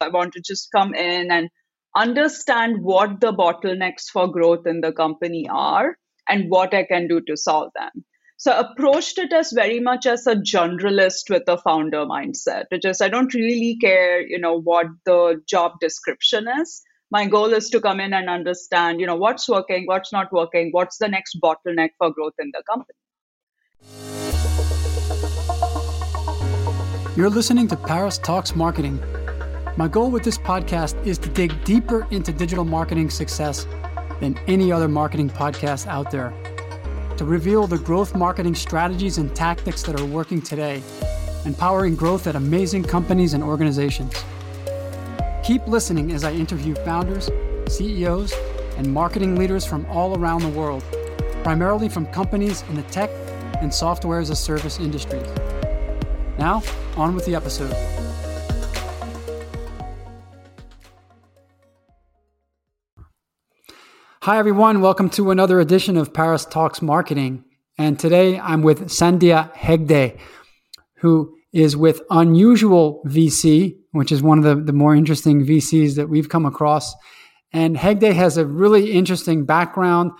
[0.00, 1.50] I want to just come in and
[1.96, 5.96] understand what the bottlenecks for growth in the company are
[6.28, 8.04] and what I can do to solve them.
[8.36, 12.84] So I approached it as very much as a generalist with a founder mindset, which
[12.84, 16.80] is I don't really care, you know, what the job description is.
[17.10, 20.68] My goal is to come in and understand, you know, what's working, what's not working,
[20.70, 22.94] what's the next bottleneck for growth in the company.
[27.16, 29.02] You're listening to Paris Talks Marketing.
[29.78, 33.64] My goal with this podcast is to dig deeper into digital marketing success
[34.18, 36.34] than any other marketing podcast out there
[37.16, 40.82] to reveal the growth marketing strategies and tactics that are working today,
[41.44, 44.12] empowering growth at amazing companies and organizations.
[45.44, 47.30] Keep listening as I interview founders,
[47.68, 48.34] CEOs,
[48.78, 50.82] and marketing leaders from all around the world,
[51.44, 53.10] primarily from companies in the tech
[53.60, 55.28] and software as a service industries.
[56.36, 56.64] Now,
[56.96, 58.07] on with the episode.
[64.28, 64.82] Hi, everyone.
[64.82, 67.44] Welcome to another edition of Paris Talks Marketing.
[67.78, 70.18] And today I'm with Sandhya Hegde,
[70.98, 76.10] who is with Unusual VC, which is one of the, the more interesting VCs that
[76.10, 76.94] we've come across.
[77.54, 80.10] And Hegde has a really interesting background.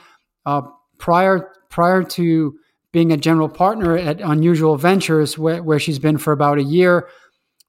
[0.46, 0.62] Uh,
[0.96, 2.58] prior, prior to
[2.92, 7.10] being a general partner at Unusual Ventures, where, where she's been for about a year,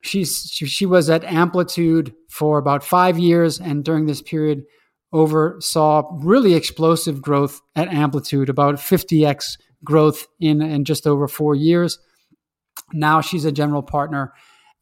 [0.03, 3.59] she's, she, she was at Amplitude for about five years.
[3.59, 4.63] And during this period,
[5.11, 11.99] oversaw really explosive growth at Amplitude, about 50x growth in, in just over four years.
[12.93, 14.33] Now she's a general partner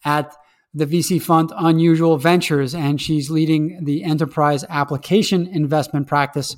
[0.04, 0.36] at
[0.74, 6.56] the VC fund Unusual Ventures, and she's leading the enterprise application investment practice,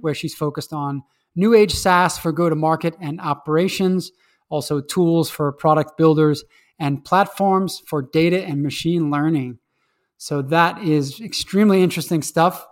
[0.00, 1.02] where she's focused on
[1.34, 4.10] new age SaaS for go to market and operations,
[4.48, 6.44] also tools for product builders,
[6.78, 9.58] and platforms for data and machine learning.
[10.16, 12.66] So that is extremely interesting stuff.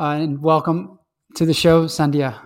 [0.00, 0.96] Uh, and welcome
[1.34, 2.38] to the show, Sandhya.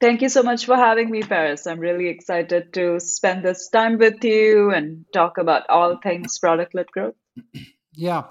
[0.00, 1.66] Thank you so much for having me, Paris.
[1.66, 6.74] I'm really excited to spend this time with you and talk about all things product
[6.74, 7.14] led growth.
[7.94, 8.24] Yeah.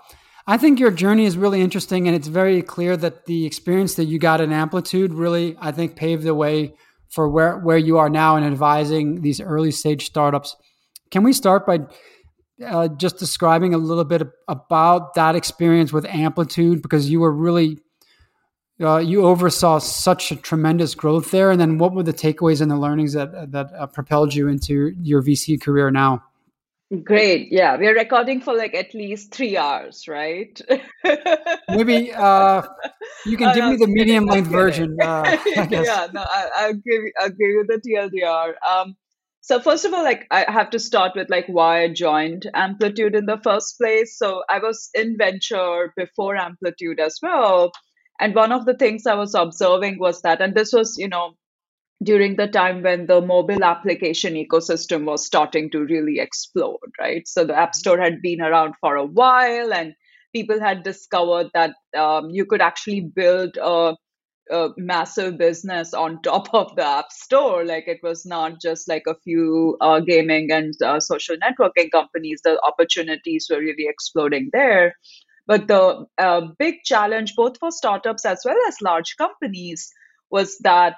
[0.46, 4.06] I think your journey is really interesting, and it's very clear that the experience that
[4.06, 6.74] you got in Amplitude really, I think, paved the way
[7.10, 10.56] for where, where you are now in advising these early stage startups.
[11.12, 11.80] Can we start by
[12.66, 16.82] uh, just describing a little bit about that experience with Amplitude?
[16.82, 17.80] Because you were really
[18.82, 21.52] uh, you oversaw such a tremendous growth there.
[21.52, 24.94] And then what were the takeaways and the learnings that, that uh, propelled you into
[25.02, 26.24] your VC career now?
[27.04, 27.52] Great.
[27.52, 27.76] Yeah.
[27.76, 30.62] We're recording for like at least three hours, right?
[31.70, 32.62] Maybe uh,
[33.26, 34.96] you can give me the medium length version.
[35.02, 35.38] Uh,
[35.70, 36.08] yeah.
[36.14, 38.54] No, I, will give, I'll give you the TLDR.
[38.66, 38.96] Um,
[39.42, 43.16] so first of all, like I have to start with like why I joined Amplitude
[43.16, 44.18] in the first place.
[44.18, 47.72] So I was in venture before Amplitude as well
[48.20, 51.36] and one of the things I was observing was that, and this was, you know,
[52.04, 57.28] during the time when the mobile application ecosystem was starting to really explode, right?
[57.28, 59.94] So the App Store had been around for a while, and
[60.34, 63.96] people had discovered that um, you could actually build a,
[64.52, 67.66] a, massive business on top of the App Store.
[67.66, 72.42] Like it was not just like a few uh, gaming and uh, social networking companies,
[72.44, 74.96] the opportunities were really exploding there.
[75.48, 79.92] But the uh, big challenge, both for startups as well as large companies,
[80.30, 80.96] was that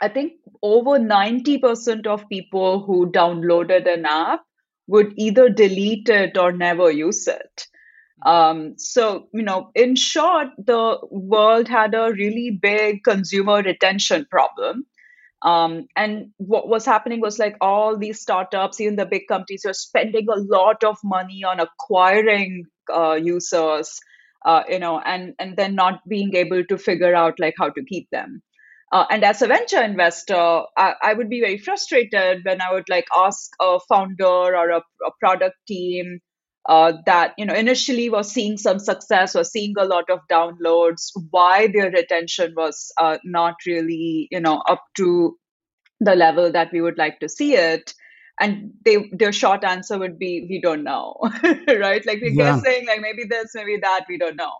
[0.00, 4.42] I think over 90% of people who downloaded an app
[4.88, 7.66] would either delete it or never use it.
[8.24, 14.86] Um, so, you know, in short, the world had a really big consumer retention problem.
[15.44, 19.72] Um, and what was happening was like all these startups, even the big companies, were
[19.72, 23.98] spending a lot of money on acquiring uh, users,
[24.44, 27.84] uh, you know, and and then not being able to figure out like how to
[27.84, 28.42] keep them.
[28.92, 32.90] Uh, and as a venture investor, I, I, would be very frustrated when I would
[32.90, 36.20] like ask a founder or a, a product team
[36.66, 41.10] uh, that you know initially was seeing some success or seeing a lot of downloads,
[41.30, 45.36] why their retention was uh, not really you know up to
[46.00, 47.94] the level that we would like to see it.
[48.40, 52.04] And they their short answer would be we don't know right?
[52.06, 52.60] Like we're yeah.
[52.60, 54.52] guessing like maybe this maybe that we don't know.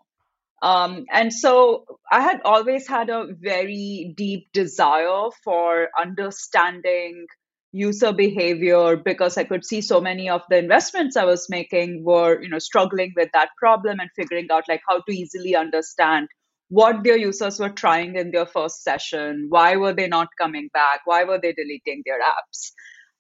[0.63, 7.27] Um, and so i had always had a very deep desire for understanding
[7.73, 12.41] user behavior because i could see so many of the investments i was making were
[12.43, 16.29] you know struggling with that problem and figuring out like how to easily understand
[16.69, 21.01] what their users were trying in their first session why were they not coming back
[21.07, 22.73] why were they deleting their apps.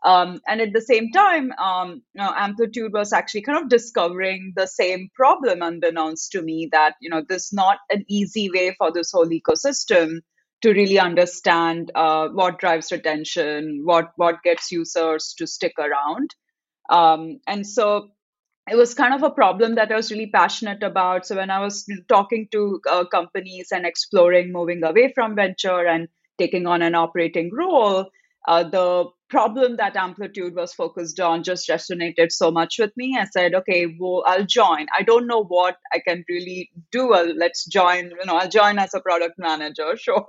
[0.04, 4.52] Um, and at the same time, um, you know, Amplitude was actually kind of discovering
[4.56, 8.90] the same problem, unbeknownst to me, that you know there's not an easy way for
[8.90, 10.22] this whole ecosystem
[10.62, 16.34] to really understand uh, what drives retention, what what gets users to stick around,
[16.90, 18.10] um, and so
[18.70, 21.26] it was kind of a problem that I was really passionate about.
[21.26, 26.08] So when I was talking to uh, companies and exploring moving away from venture and
[26.38, 28.08] taking on an operating role,
[28.46, 33.16] uh, the problem that Amplitude was focused on just resonated so much with me.
[33.18, 34.86] I said, okay, well, I'll join.
[34.96, 37.08] I don't know what I can really do.
[37.08, 38.10] Well, let's join.
[38.10, 40.26] You know, I'll join as a product manager, sure.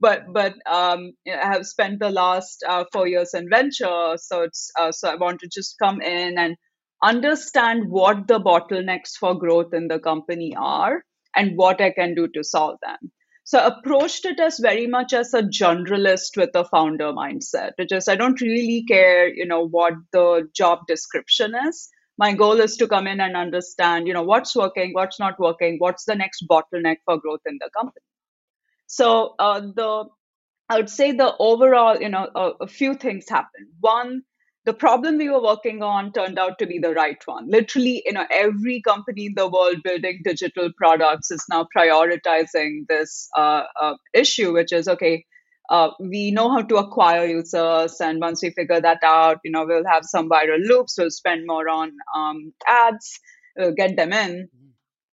[0.00, 4.70] but but um, I have spent the last uh, four years in venture, so it's
[4.80, 6.56] uh, so I want to just come in and
[7.02, 11.04] understand what the bottlenecks for growth in the company are
[11.36, 13.12] and what I can do to solve them.
[13.50, 18.06] So approached it as very much as a generalist with a founder mindset, which is
[18.06, 21.88] I don't really care, you know, what the job description is.
[22.16, 25.78] My goal is to come in and understand, you know, what's working, what's not working,
[25.78, 28.04] what's the next bottleneck for growth in the company.
[28.86, 30.04] So uh, the
[30.68, 33.66] I would say the overall, you know, a, a few things happen.
[33.80, 34.22] One,
[34.70, 37.48] the problem we were working on turned out to be the right one.
[37.54, 43.28] Literally you know every company in the world building digital products is now prioritizing this
[43.36, 45.24] uh, uh, issue which is okay
[45.70, 49.66] uh, we know how to acquire users and once we figure that out you know
[49.66, 53.18] we'll have some viral loops we'll spend more on um, ads
[53.56, 54.48] we'll get them in.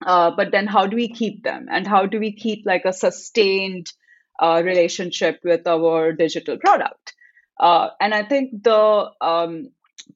[0.05, 1.67] Uh, but then how do we keep them?
[1.71, 3.87] And how do we keep like a sustained
[4.39, 7.13] uh, relationship with our digital product
[7.59, 9.69] uh, and I think the um,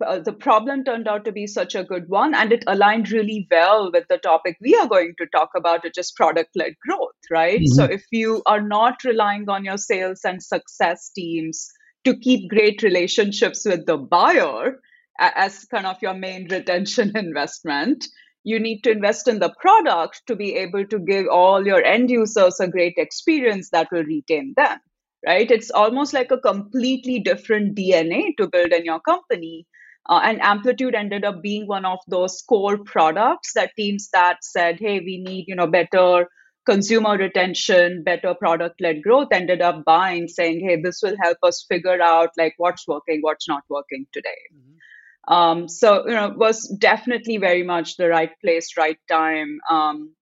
[0.05, 3.47] uh, the problem turned out to be such a good one, and it aligned really
[3.51, 7.15] well with the topic we are going to talk about, which is product led growth,
[7.29, 7.59] right?
[7.59, 7.75] Mm-hmm.
[7.75, 11.69] So if you are not relying on your sales and success teams
[12.05, 14.79] to keep great relationships with the buyer
[15.19, 18.05] as kind of your main retention investment,
[18.43, 22.09] you need to invest in the product to be able to give all your end
[22.09, 24.79] users a great experience that will retain them
[25.25, 25.49] right?
[25.49, 29.67] It's almost like a completely different DNA to build in your company.
[30.09, 34.79] Uh, and Amplitude ended up being one of those core products that teams that said,
[34.79, 36.27] hey, we need, you know, better
[36.65, 41.65] consumer retention, better product led growth ended up buying, saying, hey, this will help us
[41.67, 44.37] figure out like what's working, what's not working today.
[44.53, 45.33] Mm-hmm.
[45.33, 50.15] Um, so, you know, it was definitely very much the right place, right time um,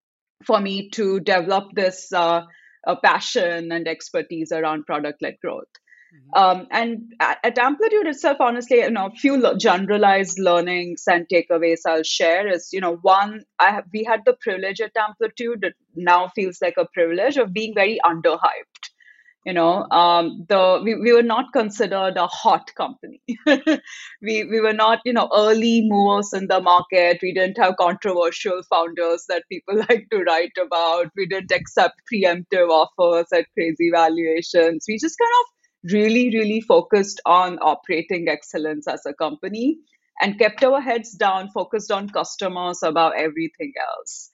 [0.43, 2.41] for me to develop this uh,
[2.85, 5.67] a passion and expertise around product led growth.
[6.13, 6.41] Mm-hmm.
[6.41, 11.81] Um, and at, at, Amplitude itself, honestly, you know, a few generalized learnings and takeaways
[11.85, 15.75] I'll share is, you know, one, I have, we had the privilege at Amplitude, it
[15.95, 18.78] now feels like a privilege of being very underhyped
[19.45, 23.21] you know um, the we, we were not considered a hot company.
[24.21, 27.19] We we were not you know early movers in the market.
[27.21, 31.11] We didn't have controversial founders that people like to write about.
[31.15, 34.85] We didn't accept preemptive offers at crazy valuations.
[34.87, 39.77] We just kind of really really focused on operating excellence as a company
[40.21, 44.29] and kept our heads down focused on customers above everything else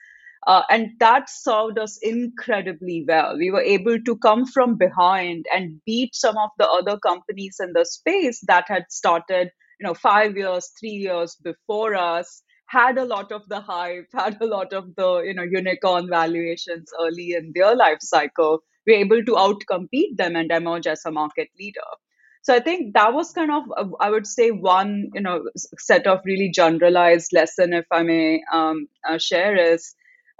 [0.47, 3.37] uh, and that served us incredibly well.
[3.37, 7.73] We were able to come from behind and beat some of the other companies in
[7.73, 9.49] the space that had started,
[9.79, 14.37] you know, five years, three years before us, had a lot of the hype, had
[14.41, 18.59] a lot of the, you know, unicorn valuations early in their life cycle.
[18.85, 21.81] We were able to outcompete them and emerge as a market leader.
[22.43, 25.45] So I think that was kind of, uh, I would say, one, you know,
[25.79, 29.95] set of really generalized lesson, if I may um, uh, share, is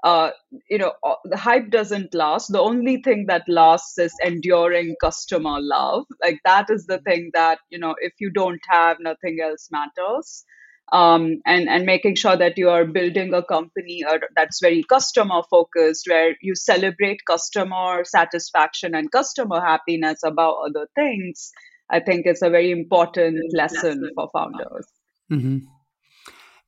[0.06, 0.30] uh,
[0.70, 2.52] you know, uh, the hype doesn't last.
[2.52, 6.06] The only thing that lasts is enduring customer love.
[6.24, 10.46] Like that is the thing that, you know, if you don't have, nothing else matters.
[10.94, 14.04] Um, and, and making sure that you are building a company
[14.36, 21.52] that's very customer focused, where you celebrate customer satisfaction and customer happiness above other things,
[21.90, 24.86] I think is a very important lesson for founders.
[25.34, 25.58] Mm-hmm.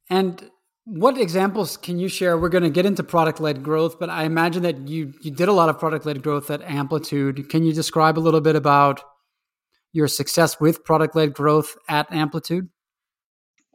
[0.09, 0.49] And
[0.89, 2.37] what examples can you share?
[2.37, 5.49] We're going to get into product led growth, but I imagine that you you did
[5.49, 7.49] a lot of product led growth at Amplitude.
[7.49, 9.01] Can you describe a little bit about
[9.91, 12.69] your success with product led growth at Amplitude?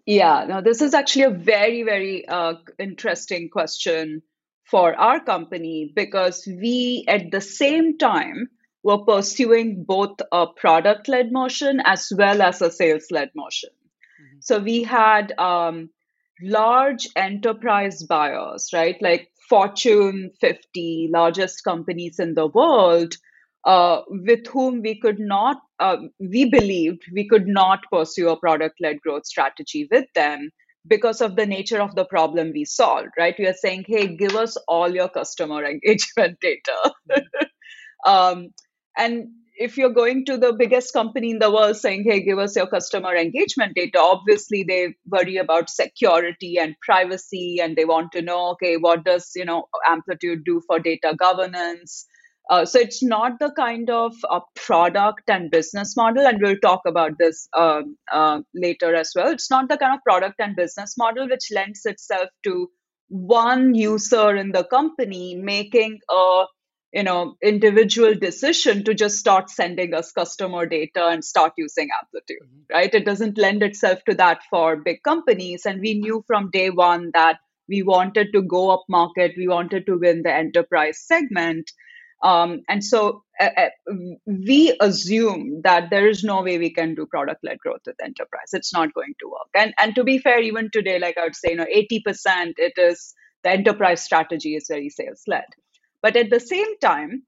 [0.07, 4.23] Yeah, no, this is actually a very very uh, interesting question
[4.65, 8.49] for our company because we at the same time
[8.83, 13.69] were pursuing both a product led motion as well as a sales led motion.
[13.71, 14.39] Mm-hmm.
[14.41, 15.91] So we had um,
[16.43, 18.97] large enterprise buyers, right?
[19.01, 23.15] Like Fortune 50, largest companies in the world,
[23.65, 28.81] uh, with whom we could not, uh, we believed we could not pursue a product
[28.81, 30.51] led growth strategy with them
[30.87, 33.37] because of the nature of the problem we solved, right?
[33.39, 36.93] We are saying, hey, give us all your customer engagement data.
[38.07, 38.49] um,
[38.97, 42.57] and if you're going to the biggest company in the world saying, hey, give us
[42.57, 48.23] your customer engagement data, obviously they worry about security and privacy and they want to
[48.23, 52.07] know, okay, what does, you know, Amplitude do for data governance?
[52.51, 56.81] Uh, so it's not the kind of uh, product and business model, and we'll talk
[56.87, 59.31] about this um, uh, later as well.
[59.31, 62.69] It's not the kind of product and business model which lends itself to
[63.09, 66.45] one user in the company making a
[66.93, 72.43] you know individual decision to just start sending us customer data and start using amplitude
[72.43, 72.75] mm-hmm.
[72.75, 76.71] right it doesn't lend itself to that for big companies and we knew from day
[76.71, 81.71] one that we wanted to go up market we wanted to win the enterprise segment
[82.23, 83.49] um, and so uh,
[84.27, 88.51] we assume that there is no way we can do product led growth with enterprise.
[88.53, 89.49] It's not going to work.
[89.57, 92.75] And and to be fair, even today, like I would say, you know, 80% it
[92.77, 95.47] is the enterprise strategy is very sales led.
[96.03, 97.25] But at the same time,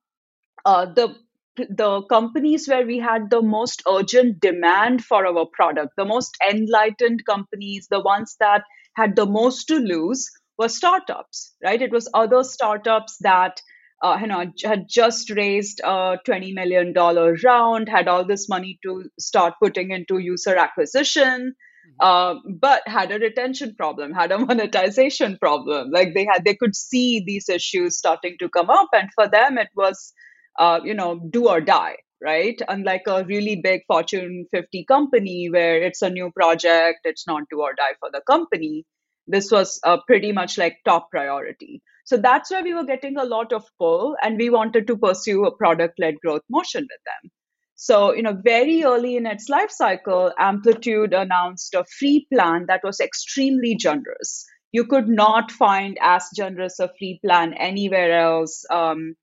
[0.65, 1.17] uh, the
[1.57, 7.25] the companies where we had the most urgent demand for our product, the most enlightened
[7.27, 8.65] companies, the ones that
[8.97, 10.29] had the most to lose,
[10.59, 11.81] were startups, right?
[11.81, 13.61] It was other startups that
[14.03, 19.05] uh, you know, had just raised a $20 million round, had all this money to
[19.19, 21.55] start putting into user acquisition.
[22.01, 25.91] Uh, but had a retention problem, had a monetization problem.
[25.91, 29.59] Like they had, they could see these issues starting to come up, and for them,
[29.59, 30.13] it was,
[30.59, 32.61] uh, you know, do or die, right?
[32.69, 37.61] Unlike a really big Fortune 50 company where it's a new project, it's not do
[37.61, 38.85] or die for the company.
[39.27, 41.81] This was uh, pretty much like top priority.
[42.05, 45.47] So that's where we were getting a lot of pull, and we wanted to pursue
[45.47, 47.31] a product led growth motion with them.
[47.77, 52.83] So, you know, very early in its life cycle, Amplitude announced a free plan that
[52.85, 54.45] was extremely generous.
[54.73, 58.65] You could not find as generous a free plan anywhere else.
[58.71, 59.15] Um,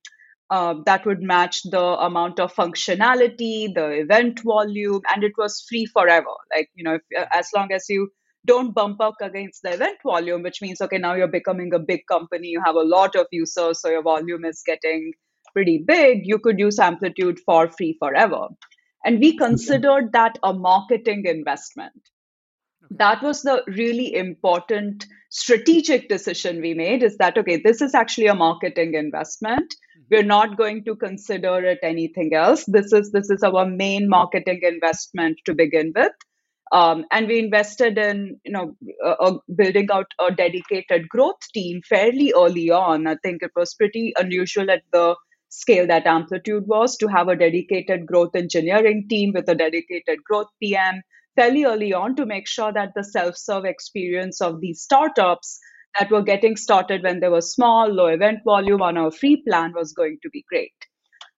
[0.50, 5.86] uh, that would match the amount of functionality, the event volume, and it was free
[5.86, 6.34] forever.
[6.54, 8.10] Like, you know, if, as long as you
[8.46, 12.02] don't bump up against the event volume, which means, okay, now you're becoming a big
[12.06, 15.14] company, you have a lot of users, so your volume is getting
[15.54, 16.22] pretty big.
[16.24, 18.48] You could use Amplitude for free forever.
[19.04, 22.10] And we considered that a marketing investment.
[22.92, 28.28] That was the really important strategic decision we made is that, okay, this is actually
[28.28, 29.74] a marketing investment.
[29.74, 30.04] Mm-hmm.
[30.12, 32.66] We're not going to consider it anything else.
[32.66, 36.12] This is this is our main marketing investment to begin with
[36.72, 42.34] um, and we invested in, you know, uh, building out a dedicated growth team fairly
[42.36, 43.08] early on.
[43.08, 45.16] I think it was pretty unusual at the
[45.52, 50.48] scale that Amplitude was to have a dedicated growth engineering team with a dedicated growth
[50.62, 51.02] PM
[51.36, 55.60] fairly early on to make sure that the self-serve experience of these startups
[56.00, 59.74] that were getting started when they were small, low event volume on our free plan
[59.76, 60.74] was going to be great.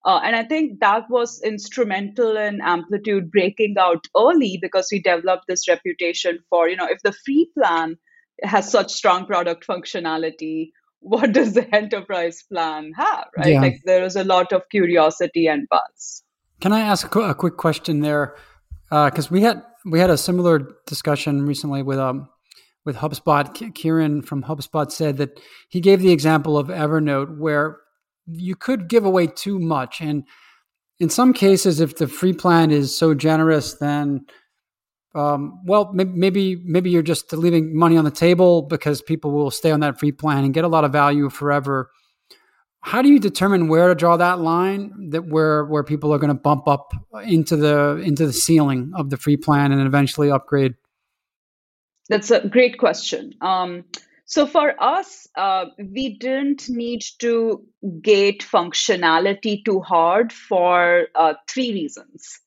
[0.05, 5.46] Uh, and I think that was instrumental in Amplitude breaking out early because we developed
[5.48, 7.96] this reputation for, you know, if the free plan
[8.43, 10.72] has such strong product functionality,
[11.03, 13.48] what does the enterprise plan have, right?
[13.53, 13.62] Yeah.
[13.62, 16.24] Like there is a lot of curiosity and buzz.
[16.62, 18.36] Can I ask a quick question there?
[18.89, 22.29] Because uh, we had we had a similar discussion recently with um
[22.86, 23.75] with HubSpot.
[23.75, 27.79] Kieran from HubSpot said that he gave the example of Evernote, where
[28.25, 30.00] you could give away too much.
[30.00, 30.24] And
[31.00, 34.25] in some cases, if the free plan is so generous, then
[35.15, 39.72] um, well, maybe maybe you're just leaving money on the table because people will stay
[39.72, 41.91] on that free plan and get a lot of value forever.
[42.82, 46.36] How do you determine where to draw that line that where where people are going
[46.36, 46.93] to bump up
[47.24, 50.74] into the into the ceiling of the free plan and eventually upgrade?
[52.10, 53.34] That's a great question.
[53.39, 53.86] Um,
[54.25, 57.63] so for us, uh, we didn't need to
[58.01, 62.39] gate functionality too hard for uh, three reasons.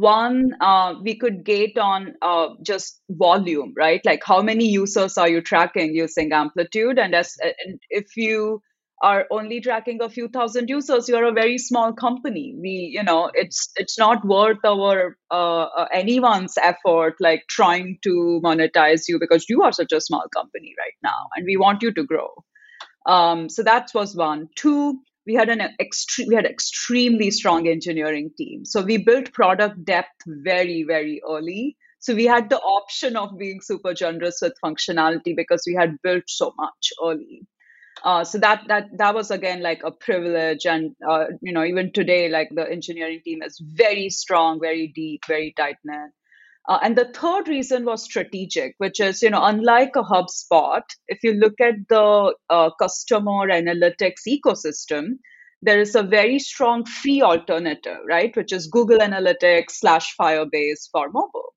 [0.00, 4.00] One, uh, we could gate on uh, just volume, right?
[4.04, 6.98] Like how many users are you tracking using Amplitude?
[6.98, 8.62] And as and if you
[9.02, 13.30] are only tracking a few thousand users you're a very small company we you know
[13.34, 19.46] it's it's not worth our uh, uh, anyone's effort like trying to monetize you because
[19.48, 22.28] you are such a small company right now and we want you to grow
[23.06, 25.00] um, so that was one two
[25.30, 28.64] we had an extreme we had extremely strong engineering team.
[28.64, 31.76] So we built product depth very very early.
[32.00, 36.24] So we had the option of being super generous with functionality because we had built
[36.26, 37.46] so much early.
[38.02, 41.92] Uh, so that that that was again like a privilege, and uh, you know even
[41.92, 46.10] today, like the engineering team is very strong, very deep, very tight knit.
[46.68, 51.18] Uh, and the third reason was strategic, which is, you know, unlike a HubSpot, if
[51.22, 55.18] you look at the uh, customer analytics ecosystem,
[55.62, 58.34] there is a very strong free alternative, right?
[58.36, 61.54] Which is Google Analytics slash Firebase for mobile.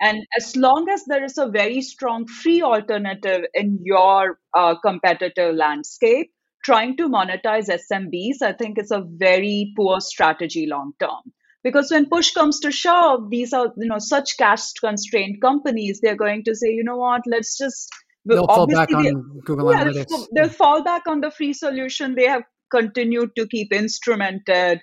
[0.00, 5.54] And as long as there is a very strong free alternative in your uh, competitive
[5.56, 6.30] landscape,
[6.64, 11.32] trying to monetize SMBs, I think is a very poor strategy long term.
[11.64, 16.00] Because when push comes to shove, these are you know such cash constrained companies.
[16.00, 17.90] They're going to say, you know what, let's just
[18.24, 20.26] they'll fall back on Google yeah, Analytics.
[20.34, 22.14] They'll fall back on the free solution.
[22.14, 24.80] They have continued to keep instrumented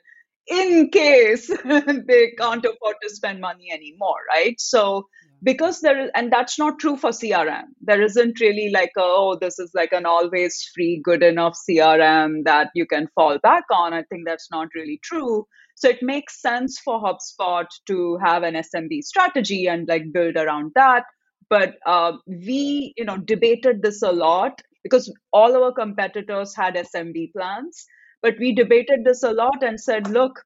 [0.48, 4.60] in case they can't afford to spend money anymore, right?
[4.60, 5.08] So
[5.46, 9.38] because there is and that's not true for crm there isn't really like a, oh
[9.40, 13.94] this is like an always free good enough crm that you can fall back on.
[13.94, 15.46] I think that's not really true.
[15.76, 20.72] So it makes sense for hubspot to have an smb strategy and like build around
[20.76, 21.04] that.
[21.50, 27.32] But uh, we you know debated this a lot because all our competitors had smb
[27.34, 27.86] plans.
[28.22, 30.44] But we debated this a lot and said look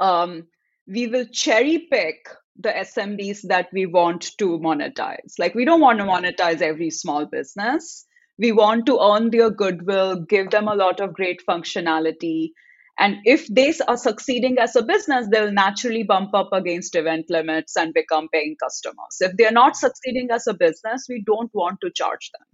[0.00, 0.44] um,
[0.86, 2.16] we will cherry pick
[2.58, 5.34] the SMBs that we want to monetize.
[5.38, 8.06] Like, we don't want to monetize every small business.
[8.38, 12.50] We want to earn their goodwill, give them a lot of great functionality.
[12.98, 17.76] And if they are succeeding as a business, they'll naturally bump up against event limits
[17.76, 19.16] and become paying customers.
[19.20, 22.46] If they're not succeeding as a business, we don't want to charge them.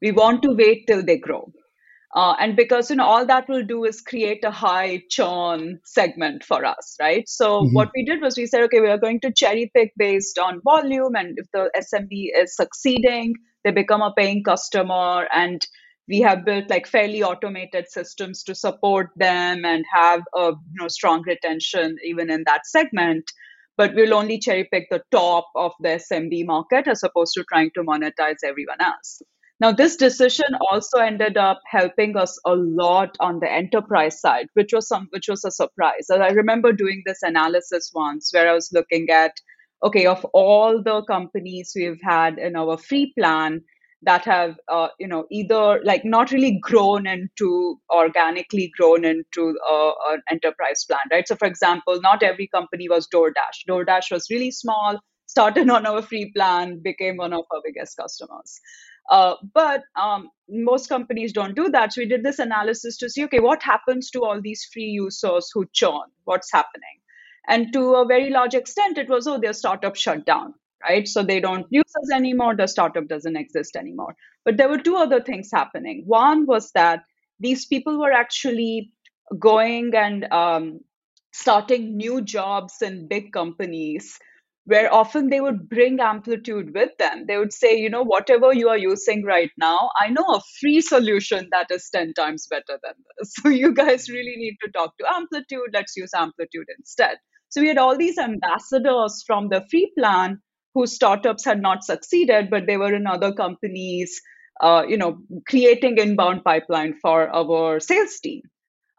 [0.00, 1.52] We want to wait till they grow.
[2.14, 6.44] Uh, and because you know all that will do is create a high churn segment
[6.44, 7.26] for us right?
[7.28, 7.74] So mm-hmm.
[7.74, 10.60] what we did was we said okay we are going to cherry pick based on
[10.62, 15.66] volume and if the smb is succeeding they become a paying customer and
[16.08, 20.88] we have built like fairly automated systems to support them and have a you know
[20.88, 23.24] strong retention even in that segment.
[23.78, 27.70] But we'll only cherry pick the top of the smb market as opposed to trying
[27.74, 29.22] to monetize everyone else
[29.62, 34.72] now, this decision also ended up helping us a lot on the enterprise side, which
[34.72, 36.10] was some, which was a surprise.
[36.10, 39.30] I remember doing this analysis once where I was looking at,
[39.84, 43.60] okay, of all the companies we've had in our free plan
[44.02, 49.92] that have, uh, you know, either like not really grown into organically grown into uh,
[50.08, 51.28] an enterprise plan, right?
[51.28, 53.62] So, for example, not every company was DoorDash.
[53.70, 58.60] DoorDash was really small, started on our free plan, became one of our biggest customers.
[59.10, 61.92] Uh, but um, most companies don't do that.
[61.92, 65.50] So we did this analysis to see, okay, what happens to all these free users
[65.52, 66.08] who churn?
[66.24, 67.00] What's happening?
[67.48, 71.08] And to a very large extent, it was, oh, their startup shut down, right?
[71.08, 72.54] So they don't use us anymore.
[72.54, 74.14] The startup doesn't exist anymore.
[74.44, 76.04] But there were two other things happening.
[76.06, 77.02] One was that
[77.40, 78.92] these people were actually
[79.38, 80.80] going and um,
[81.32, 84.18] starting new jobs in big companies
[84.64, 87.24] where often they would bring amplitude with them.
[87.26, 90.80] They would say, you know, whatever you are using right now, I know a free
[90.80, 93.32] solution that is 10 times better than this.
[93.42, 95.70] So you guys really need to talk to amplitude.
[95.72, 97.16] Let's use amplitude instead.
[97.48, 100.38] So we had all these ambassadors from the free plan
[100.74, 104.20] whose startups had not succeeded, but they were in other companies,
[104.62, 108.42] uh, you know, creating inbound pipeline for our sales team.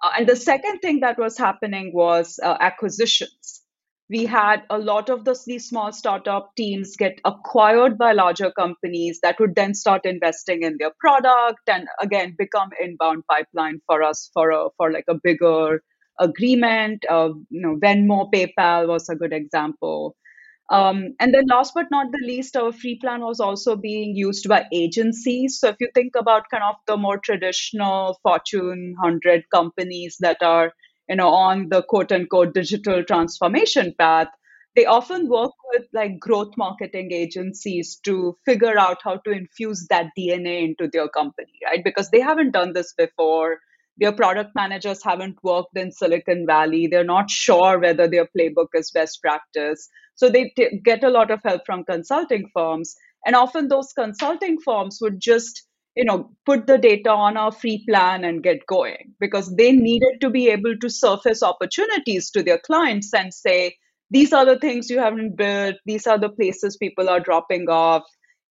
[0.03, 3.62] Uh, and the second thing that was happening was uh, acquisitions
[4.09, 9.19] we had a lot of those, these small startup teams get acquired by larger companies
[9.23, 14.29] that would then start investing in their product and again become inbound pipeline for us
[14.33, 15.81] for a for like a bigger
[16.19, 17.03] agreement.
[17.09, 20.15] Uh, you know, Venmo, PayPal was a good example.
[20.69, 24.47] Um, and then last but not the least, our free plan was also being used
[24.47, 25.59] by agencies.
[25.59, 30.73] So if you think about kind of the more traditional Fortune 100 companies that are
[31.13, 34.27] you know on the quote unquote digital transformation path
[34.75, 40.07] they often work with like growth marketing agencies to figure out how to infuse that
[40.17, 41.83] dna into their company right?
[41.83, 43.59] Because they haven't done this before.
[43.97, 46.87] Their product managers haven't worked in silicon valley.
[46.87, 49.89] They're not sure whether their playbook is best practice.
[50.15, 52.95] So they t- get a lot of help from consulting firms.
[53.25, 55.63] And often those consulting firms would just
[55.95, 60.19] you know put the data on our free plan and get going because they needed
[60.21, 63.75] to be able to surface opportunities to their clients and say
[64.11, 65.75] these are the things you haven't built.
[65.85, 68.03] These are the places people are dropping off.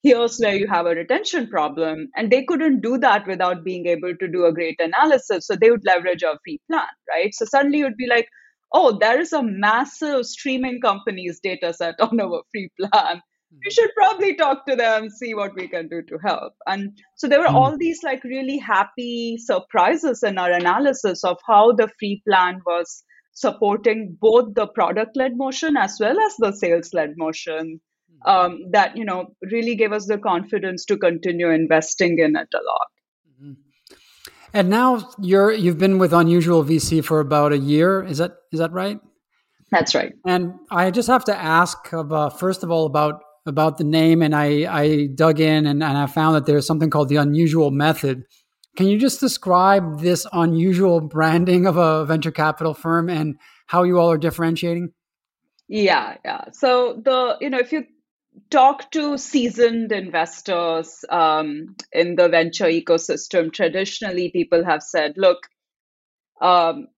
[0.02, 2.08] Here's where you have a retention problem.
[2.16, 5.46] And they couldn't do that without being able to do a great analysis.
[5.46, 7.32] So they would leverage our free plan right?
[7.34, 8.28] So suddenly you'd be like
[8.72, 13.20] oh there is a massive streaming company's data set on our free plan
[13.64, 16.54] we should probably talk to them, see what we can do to help.
[16.66, 17.54] And so there were mm.
[17.54, 23.04] all these like really happy surprises in our analysis of how the free plan was
[23.34, 28.30] supporting both the product led motion as well as the sales led motion hmm.
[28.30, 32.62] um, that you know really gave us the confidence to continue investing in it a
[32.62, 32.88] lot
[33.40, 33.52] mm-hmm.
[34.52, 38.58] and now you're you've been with unusual vc for about a year is that is
[38.58, 39.00] that right
[39.70, 43.84] that's right and i just have to ask about, first of all about about the
[43.84, 47.16] name and I, I dug in and, and I found that there's something called the
[47.16, 48.24] unusual method.
[48.76, 53.98] Can you just describe this unusual branding of a venture capital firm and how you
[53.98, 54.92] all are differentiating?
[55.68, 56.44] Yeah, yeah.
[56.52, 57.84] So the you know if you
[58.50, 65.48] talk to seasoned investors um, in the venture ecosystem, traditionally people have said, look,
[66.40, 66.88] um,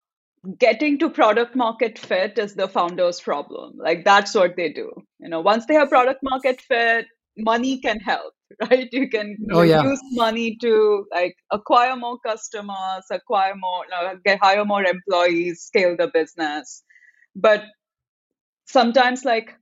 [0.59, 3.74] getting to product market fit is the founder's problem.
[3.76, 4.92] Like that's what they do.
[5.18, 8.35] You know, once they have product market fit, money can help,
[8.70, 8.88] right?
[8.92, 9.83] You can oh, yeah.
[9.83, 13.85] use money to like acquire more customers, acquire more,
[14.24, 16.83] get hire more employees, scale the business.
[17.35, 17.64] But
[18.66, 19.54] sometimes like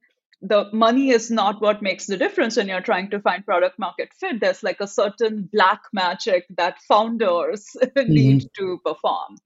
[0.43, 4.09] the money is not what makes the difference when you're trying to find product market
[4.19, 4.41] fit.
[4.41, 8.13] There's like a certain black magic that founders mm-hmm.
[8.13, 9.37] need to perform.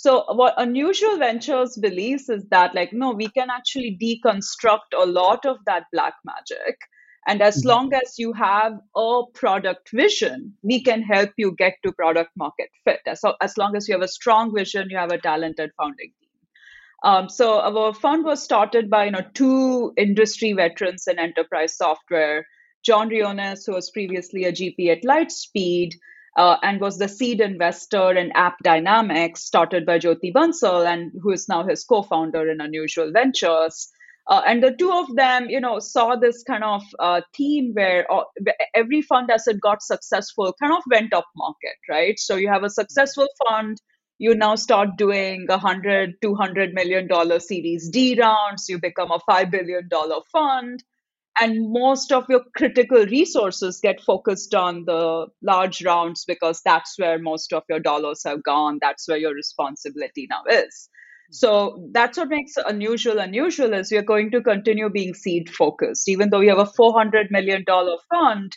[0.00, 5.44] So what Unusual Ventures believes is that like no, we can actually deconstruct a lot
[5.44, 6.78] of that black magic.
[7.26, 7.68] And as mm-hmm.
[7.68, 12.68] long as you have a product vision, we can help you get to product market
[12.84, 13.00] fit.
[13.16, 16.30] So as long as you have a strong vision, you have a talented founding team.
[17.02, 22.46] Um, so our fund was started by you know two industry veterans in enterprise software,
[22.84, 25.94] John Vrionis, who was previously a GP at Lightspeed,
[26.38, 31.32] uh, and was the seed investor in App Dynamics, started by Jyoti Bansal, and who
[31.32, 33.88] is now his co-founder in Unusual Ventures.
[34.28, 38.10] Uh, and the two of them, you know, saw this kind of uh, theme where
[38.12, 38.24] uh,
[38.74, 42.18] every fund as it got successful kind of went up market, right?
[42.18, 43.78] So you have a successful fund,
[44.18, 49.10] you now start doing a hundred, two hundred million dollar Series D rounds, you become
[49.10, 50.84] a five billion dollar fund,
[51.40, 57.18] and most of your critical resources get focused on the large rounds because that's where
[57.18, 58.78] most of your dollars have gone.
[58.80, 60.88] That's where your responsibility now is.
[61.30, 66.08] So that's what makes unusual unusual is we're going to continue being seed focused.
[66.08, 68.56] Even though we have a 400 million dollar fund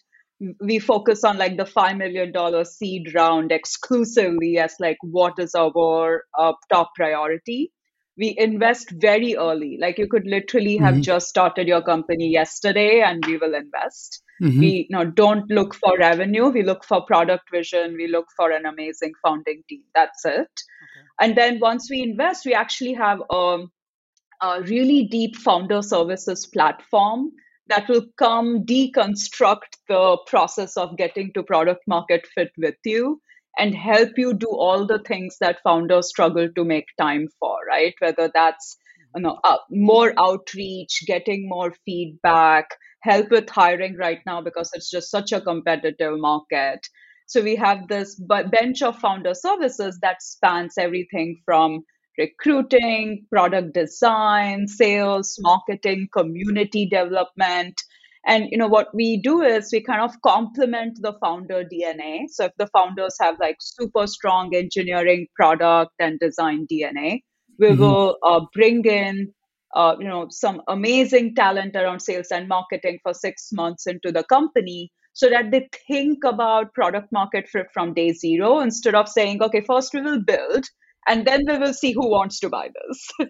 [0.60, 2.34] we focus on like the $5 million
[2.66, 7.72] seed round exclusively as like what is our uh, top priority
[8.18, 9.78] we invest very early.
[9.80, 11.02] Like you could literally have mm-hmm.
[11.02, 14.22] just started your company yesterday and we will invest.
[14.42, 14.60] Mm-hmm.
[14.60, 16.50] We you know, don't look for revenue.
[16.50, 17.96] We look for product vision.
[17.96, 19.84] We look for an amazing founding team.
[19.96, 20.34] That's it.
[20.34, 21.08] Okay.
[21.22, 23.60] And then once we invest, we actually have a,
[24.42, 27.32] a really deep founder services platform
[27.68, 33.22] that will come deconstruct the process of getting to product market fit with you
[33.58, 37.94] and help you do all the things that founders struggle to make time for, right?
[38.00, 38.78] Whether that's
[39.16, 42.70] you know uh, more outreach, getting more feedback,
[43.02, 46.88] help with hiring right now because it's just such a competitive market.
[47.28, 48.20] So we have this
[48.52, 51.84] bench of founder services that spans everything from
[52.18, 57.82] recruiting, product design, sales, marketing, community development,
[58.26, 62.46] and you know what we do is we kind of complement the founder dna so
[62.46, 67.20] if the founders have like super strong engineering product and design dna
[67.60, 67.82] we mm-hmm.
[67.82, 69.32] will uh, bring in
[69.76, 74.24] uh, you know some amazing talent around sales and marketing for six months into the
[74.26, 79.42] company so that they think about product market fit from day zero instead of saying
[79.42, 80.66] okay first we will build
[81.08, 83.30] and then we will see who wants to buy this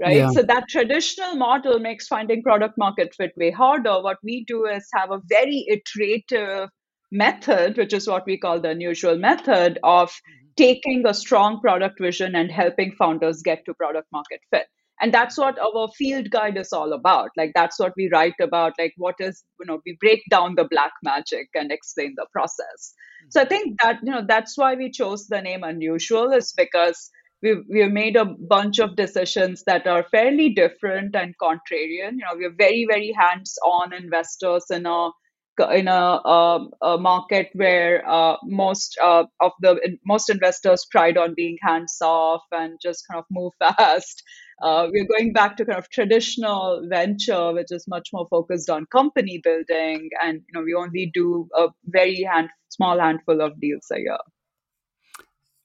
[0.00, 0.16] right?
[0.16, 0.30] Yeah.
[0.30, 4.02] So that traditional model makes finding product market fit way harder.
[4.02, 6.68] What we do is have a very iterative
[7.12, 10.46] method, which is what we call the unusual method of mm-hmm.
[10.56, 14.66] taking a strong product vision and helping founders get to product market fit.
[15.00, 17.28] And that's what our field guide is all about.
[17.36, 18.72] Like that's what we write about.
[18.78, 22.94] Like what is, you know, we break down the black magic and explain the process.
[23.28, 23.48] So I mm-hmm.
[23.50, 27.10] think that, you know, that's why we chose the name unusual is because
[27.42, 32.18] we've we've made a bunch of decisions that are fairly different and contrarian.
[32.18, 35.10] You know, we're very very hands-on investors in a
[35.72, 41.34] in a, a, a market where uh, most uh, of the most investors pride on
[41.34, 44.22] being hands off and just kind of move fast.
[44.62, 48.86] Uh, we're going back to kind of traditional venture, which is much more focused on
[48.86, 53.86] company building, and you know we only do a very hand, small handful of deals
[53.92, 54.18] a year.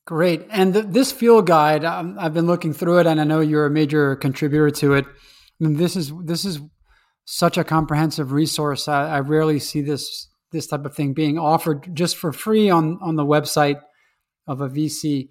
[0.05, 0.47] Great.
[0.49, 3.65] And th- this field guide, um, I've been looking through it, and I know you're
[3.65, 5.05] a major contributor to it.
[5.05, 6.59] I mean, this is this is
[7.25, 8.87] such a comprehensive resource.
[8.87, 12.97] I, I rarely see this this type of thing being offered just for free on
[13.01, 13.79] on the website
[14.47, 15.29] of a VC.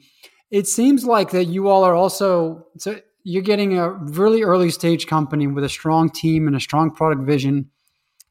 [0.50, 5.06] It seems like that you all are also so you're getting a really early stage
[5.06, 7.70] company with a strong team and a strong product vision.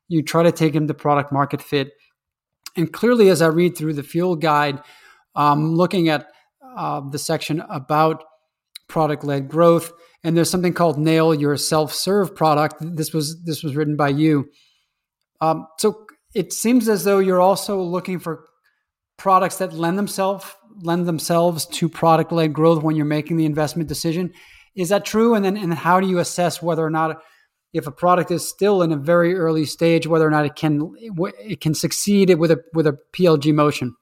[0.07, 1.91] You try to take them to product market fit.
[2.75, 4.81] And clearly, as I read through the field guide,
[5.39, 6.27] um, looking at
[6.75, 8.25] uh, the section about
[8.89, 12.75] product led growth, and there's something called Nail Your Self Serve product.
[12.81, 14.49] This was this was written by you.
[15.39, 18.45] Um, so it seems as though you're also looking for
[19.17, 20.45] products that lend themselves
[20.81, 24.33] lend themselves to product led growth when you're making the investment decision.
[24.75, 25.35] Is that true?
[25.35, 27.21] And then and how do you assess whether or not
[27.71, 30.93] if a product is still in a very early stage, whether or not it can
[30.99, 33.95] it can succeed with a with a PLG motion?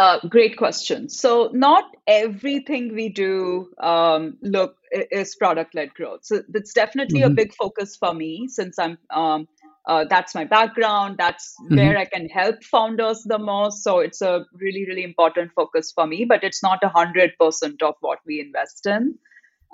[0.00, 1.10] Uh, great question.
[1.10, 6.20] So not everything we do um, look is product led growth.
[6.22, 7.32] So that's definitely mm-hmm.
[7.32, 9.46] a big focus for me since I'm um,
[9.86, 11.16] uh, that's my background.
[11.18, 11.76] That's mm-hmm.
[11.76, 13.84] where I can help founders the most.
[13.84, 16.24] So it's a really really important focus for me.
[16.24, 19.18] But it's not a hundred percent of what we invest in.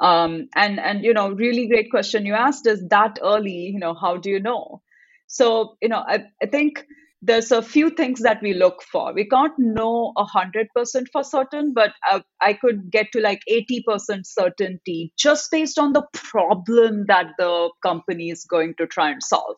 [0.00, 3.70] Um, and and you know really great question you asked is that early.
[3.74, 4.82] You know how do you know?
[5.28, 6.84] So you know I, I think
[7.22, 9.12] there's a few things that we look for.
[9.14, 15.12] We can't know 100% for certain, but I, I could get to like 80% certainty
[15.18, 19.57] just based on the problem that the company is going to try and solve.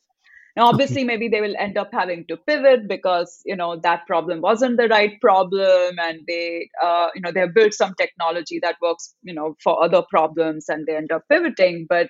[0.59, 4.40] Now, obviously, maybe they will end up having to pivot because you know that problem
[4.40, 8.75] wasn't the right problem, and they, uh, you know, they have built some technology that
[8.83, 11.87] works, you know, for other problems, and they end up pivoting.
[11.88, 12.09] But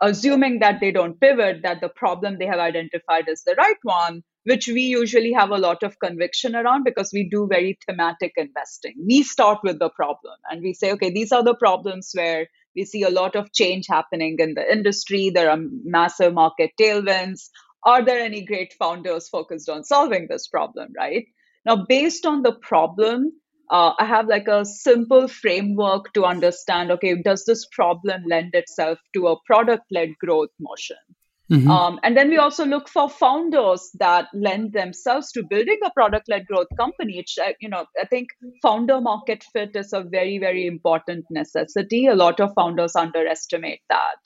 [0.00, 4.22] assuming that they don't pivot, that the problem they have identified is the right one,
[4.44, 8.94] which we usually have a lot of conviction around because we do very thematic investing.
[9.06, 12.84] We start with the problem and we say, okay, these are the problems where we
[12.84, 15.30] see a lot of change happening in the industry.
[15.30, 17.48] There are massive market tailwinds.
[17.84, 21.26] Are there any great founders focused on solving this problem, right?
[21.64, 23.32] Now, based on the problem,
[23.70, 28.98] uh, I have like a simple framework to understand okay, does this problem lend itself
[29.14, 30.96] to a product led growth motion?
[31.50, 31.70] Mm-hmm.
[31.70, 36.46] Um, and then we also look for founders that lend themselves to building a product-led
[36.46, 37.16] growth company.
[37.16, 38.28] Which you know, I think
[38.62, 42.06] founder market fit is a very, very important necessity.
[42.06, 44.16] A lot of founders underestimate that.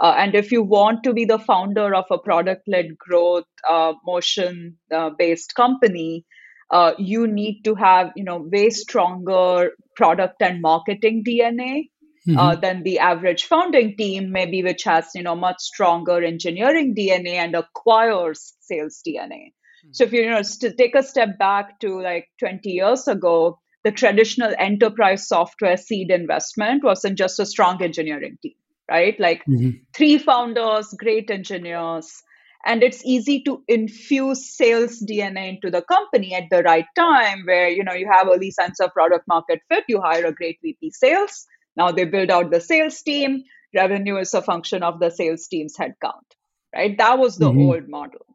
[0.00, 5.52] Uh, and if you want to be the founder of a product-led growth uh, motion-based
[5.56, 6.24] uh, company,
[6.70, 11.84] uh, you need to have you know way stronger product and marketing DNA
[12.26, 12.38] mm-hmm.
[12.38, 17.34] uh, than the average founding team, maybe which has you know much stronger engineering DNA
[17.34, 19.52] and acquires sales DNA.
[19.52, 19.90] Mm-hmm.
[19.92, 23.58] So if you, you know to take a step back to like 20 years ago,
[23.84, 28.54] the traditional enterprise software seed investment wasn't just a strong engineering team,
[28.90, 29.18] right?
[29.18, 29.70] Like mm-hmm.
[29.94, 32.22] three founders, great engineers,
[32.66, 37.68] and it's easy to infuse sales dna into the company at the right time where
[37.68, 40.90] you know you have early sense of product market fit you hire a great vp
[40.90, 43.44] sales now they build out the sales team.
[43.74, 46.28] Revenue is a function of the sales team's headcount,
[46.74, 46.96] right?
[46.96, 47.60] That was the mm-hmm.
[47.60, 48.26] old model.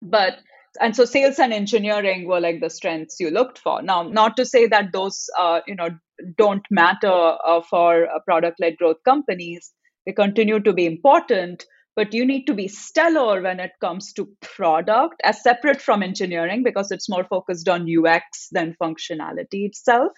[0.00, 0.38] But
[0.80, 3.82] and so sales and engineering were like the strengths you looked for.
[3.82, 5.90] Now, not to say that those uh, you know
[6.36, 9.72] don't matter uh, for uh, product-led growth companies.
[10.06, 11.64] They continue to be important,
[11.96, 16.62] but you need to be stellar when it comes to product as separate from engineering
[16.62, 20.12] because it's more focused on UX than functionality itself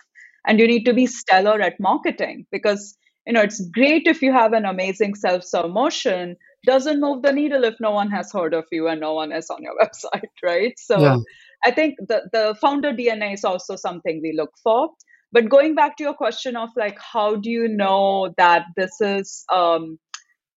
[0.47, 4.33] and you need to be stellar at marketing because you know it's great if you
[4.33, 8.65] have an amazing self-serve motion doesn't move the needle if no one has heard of
[8.71, 10.75] you and no one is on your website right?
[10.79, 11.17] So yeah.
[11.65, 14.91] i think the, the founder dna is also something we look for.
[15.33, 19.45] But going back to your question of like how do you know that this is
[19.53, 19.97] um,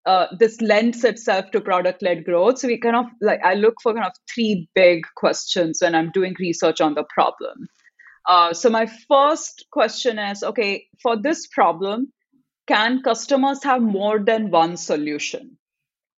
[0.04, 2.58] uh, this lends itself to product led growth?
[2.58, 6.10] So we kind of like i look for kind of three big questions when i'm
[6.10, 7.68] doing research on the problem
[8.26, 12.12] uh, so my first question is okay for this problem
[12.66, 15.58] can customers have more than one solution?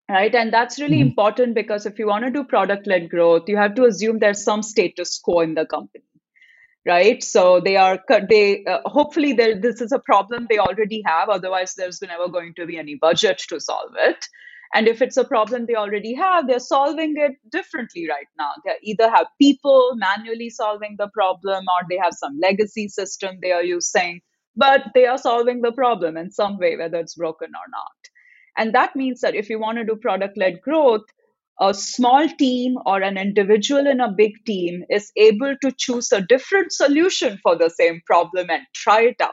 [0.08, 0.32] Right?
[0.32, 1.08] And that's really mm-hmm.
[1.08, 4.44] important because if you want to do product led growth you have to assume there's
[4.44, 6.04] some status quo in the company.
[6.86, 7.22] Right?
[7.24, 12.00] So they are they uh, hopefully this is a problem they already have otherwise there's
[12.00, 14.24] never going to be any budget to solve it
[14.74, 18.50] and if it's a problem they already have, they're solving it differently right now.
[18.64, 23.52] They either have people manually solving the problem or they have some legacy system they
[23.52, 24.20] are using,
[24.56, 27.92] but they are solving the problem in some way, whether it's broken or not.
[28.58, 31.04] And that means that if you want to do product led growth,
[31.60, 36.20] a small team or an individual in a big team is able to choose a
[36.20, 39.32] different solution for the same problem and try it out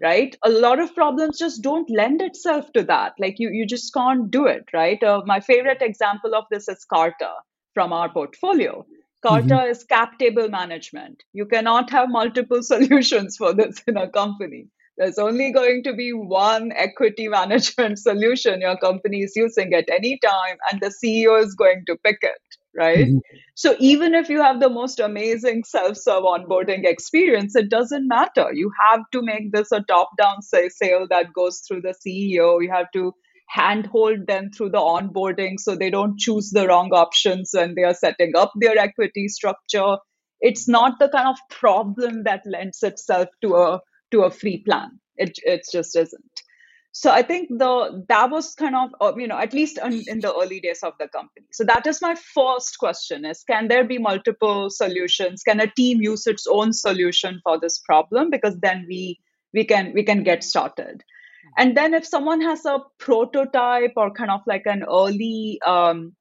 [0.00, 0.36] right?
[0.44, 3.14] A lot of problems just don't lend itself to that.
[3.18, 5.02] Like you you just can't do it right?
[5.02, 7.32] Uh, my favorite example of this is carta
[7.74, 8.86] from our portfolio.
[9.26, 9.70] Carta mm-hmm.
[9.70, 11.22] is cap table management.
[11.32, 16.12] You cannot have multiple solutions for this in a company there's only going to be
[16.12, 21.54] one equity management solution your company is using at any time and the ceo is
[21.54, 23.08] going to pick it right?
[23.08, 23.18] Mm-hmm.
[23.54, 28.52] So even if you have the most amazing self-serve onboarding experience, it doesn't matter.
[28.52, 32.62] You have to make this a top-down sale that goes through the CEO.
[32.62, 33.12] You have to
[33.48, 37.94] handhold them through the onboarding so they don't choose the wrong options when they are
[37.94, 39.96] setting up their equity structure.
[40.40, 44.98] It's not the kind of problem that lends itself to a to a free plan.
[45.16, 46.42] It it just isn't.
[46.92, 50.20] So i think the that was kind of uh, you know at least in, in,
[50.20, 51.46] the early days of the company.
[51.52, 55.42] So that is my first question is can there be multiple solutions?
[55.42, 58.30] Can a team use its own solution for this problem?
[58.30, 59.20] Because then we
[59.52, 61.04] we can we can get started.
[61.56, 66.14] And then if someone has a prototype or kind of like an early um,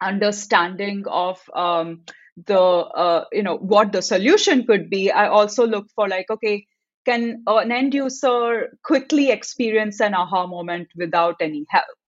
[0.00, 2.02] understanding of um,
[2.46, 6.66] the uh, you know what the solution could be i also look for like okay
[7.08, 11.98] can an end user quickly experience an aha moment without any help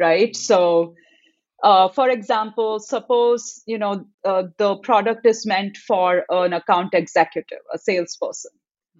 [0.00, 0.36] right?
[0.36, 0.94] So
[1.62, 7.58] uh, for example suppose you know uh, the product is meant for an account executive
[7.74, 8.52] a salesperson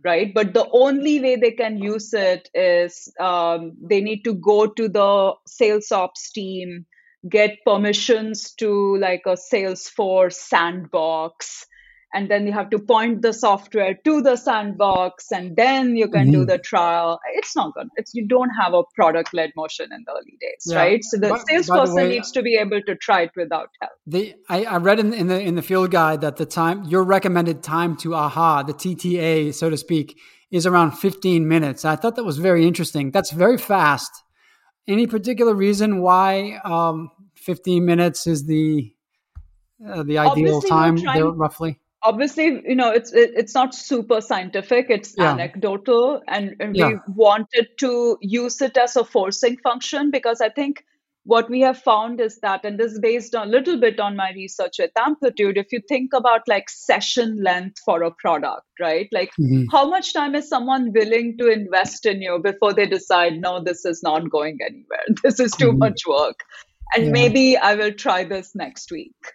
[0.05, 0.33] right?
[0.33, 4.88] But the only way they can use it is um, they need to go to
[4.88, 6.87] the sales ops team
[7.29, 11.66] get permissions to like a salesforce sandbox
[12.14, 16.25] and then you have to point the software to the sandbox and then you can
[16.25, 16.33] mm-hmm.
[16.33, 17.21] do the trial.
[17.35, 20.64] It's not good it's you don't have a product led motion in the early days
[20.66, 20.77] yeah.
[20.77, 21.05] right?
[21.05, 23.92] So the salesperson the needs to be able to try it without help.
[24.07, 27.05] The I, I, read in, in the in the field guide that the time your
[27.05, 30.18] recommended time to aha the tta so to speak
[30.51, 31.85] is around 15 minutes.
[31.85, 33.11] I thought that was very interesting.
[33.11, 34.11] That's very fast.
[34.87, 38.94] Any particular reason why um, 15 minutes is the
[39.87, 44.20] uh, the ideal Obviously, time there roughly obviously you know it's it, it's not super
[44.20, 45.32] scientific it's yeah.
[45.32, 46.88] anecdotal and, and yeah.
[46.88, 50.84] we wanted to use it as a forcing function because i think
[51.24, 54.16] what we have found is that and this is based on a little bit on
[54.16, 59.08] my research with amplitude if you think about like session length for a product right
[59.12, 59.64] like mm-hmm.
[59.70, 63.84] how much time is someone willing to invest in you before they decide no this
[63.84, 65.78] is not going anywhere this is too mm-hmm.
[65.78, 66.40] much work
[66.94, 67.12] and yeah.
[67.12, 69.34] maybe i will try this next week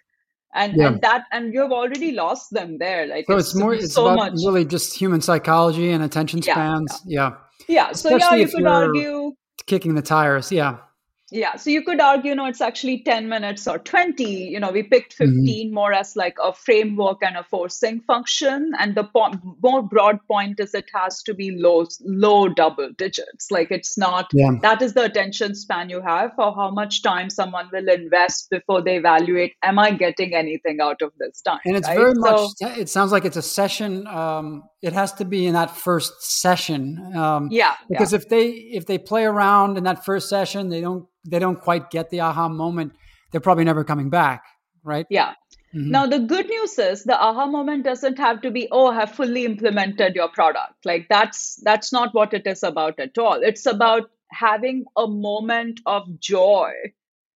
[0.54, 0.88] and, yeah.
[0.88, 4.06] and that and you've already lost them there like so it's, it's more it's so
[4.06, 4.40] about much.
[4.44, 7.02] really just human psychology and attention spans.
[7.06, 7.34] Yeah.
[7.68, 7.92] Yeah, yeah.
[7.92, 9.32] so yeah you could argue
[9.66, 10.50] kicking the tires.
[10.50, 10.78] Yeah
[11.34, 14.70] yeah so you could argue you know it's actually 10 minutes or 20 you know
[14.70, 15.44] we picked mm-hmm.
[15.44, 15.74] 15 mm-hmm.
[15.74, 20.60] more as like a framework and a forcing function and the po- more broad point
[20.60, 24.52] is it has to be low low double digits like it's not yeah.
[24.62, 28.80] that is the attention span you have for how much time someone will invest before
[28.80, 31.98] they evaluate am i getting anything out of this time and it's right?
[31.98, 35.76] very much it sounds like it's a session um, it has to be in that
[35.76, 38.18] first session um, yeah because yeah.
[38.18, 41.90] if they if they play around in that first session they don't they don't quite
[41.90, 42.92] get the aha moment,
[43.30, 44.44] they're probably never coming back,
[44.82, 45.06] right?
[45.10, 45.34] Yeah.
[45.74, 45.90] Mm-hmm.
[45.90, 49.12] Now, the good news is the aha moment doesn't have to be, oh, I have
[49.12, 50.84] fully implemented your product.
[50.84, 53.40] Like that's that's not what it is about at all.
[53.42, 56.72] It's about having a moment of joy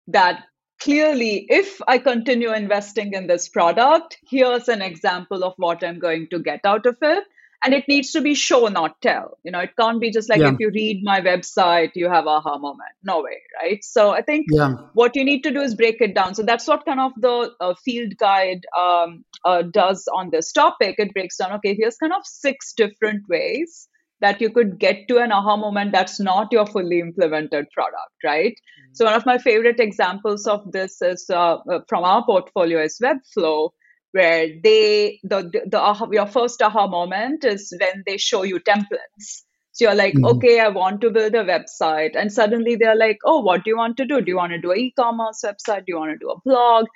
[0.09, 0.45] that
[0.81, 6.29] clearly, if I continue investing in this product, here's an example of what I'm going
[6.31, 7.25] to get out of it
[7.65, 9.39] and it needs to be show not tell.
[9.45, 10.53] You know it can't be just like yeah.
[10.53, 12.95] if you read my website you have aha moment.
[13.03, 13.83] No way right?
[13.83, 14.75] So i think yeah.
[14.95, 16.35] what you need to do is break it down.
[16.35, 20.97] So that's what kind of the uh, field guide um, uh, does on this topic.
[20.99, 23.89] It breaks down okay here's kind of six different ways
[24.21, 28.53] that you could get to an aha moment that's not your fully implemented product right?
[28.53, 28.95] Mm-hmm.
[28.95, 32.99] so one of my favorite examples of this is uh, uh from our portfolio is
[33.03, 33.71] webflow
[34.13, 39.43] where they the the aha, your first aha moment is when they show you templates
[39.73, 40.25] so you're like mm-hmm.
[40.27, 43.77] okay i want to build a website and suddenly they're like oh what do you
[43.77, 46.19] want to do do you want to do an e-commerce website do you want to
[46.19, 46.87] do a blog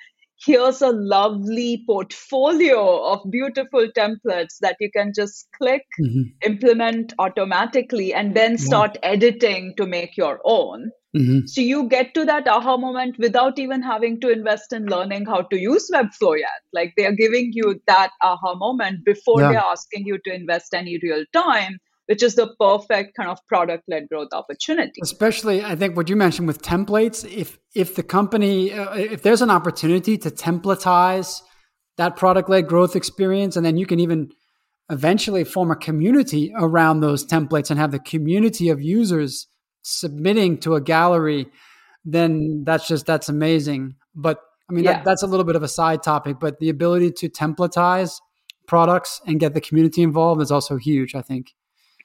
[0.45, 6.23] here's a lovely portfolio of beautiful templates that you can just click mm-hmm.
[6.45, 9.09] implement automatically and then start yeah.
[9.09, 11.45] editing to make your own Mm-hmm.
[11.45, 15.43] So you get to that aha moment without even having to invest in learning how
[15.43, 16.49] to use Webflow yet.
[16.73, 19.49] Like they are giving you that aha moment before yeah.
[19.49, 23.83] they're asking you to invest any real time, which is the perfect kind of product
[23.87, 25.01] led growth opportunity.
[25.03, 27.29] Especially, I think what you mentioned with templates.
[27.31, 31.41] If if the company, uh, if there's an opportunity to templatize
[31.97, 34.31] that product led growth experience, and then you can even
[34.89, 39.47] eventually form a community around those templates and have the community of users
[39.83, 41.47] submitting to a gallery,
[42.03, 43.95] then that's just that's amazing.
[44.15, 44.93] But I mean, yeah.
[44.93, 48.19] that, that's a little bit of a side topic, but the ability to templatize
[48.67, 51.53] products and get the community involved is also huge, I think.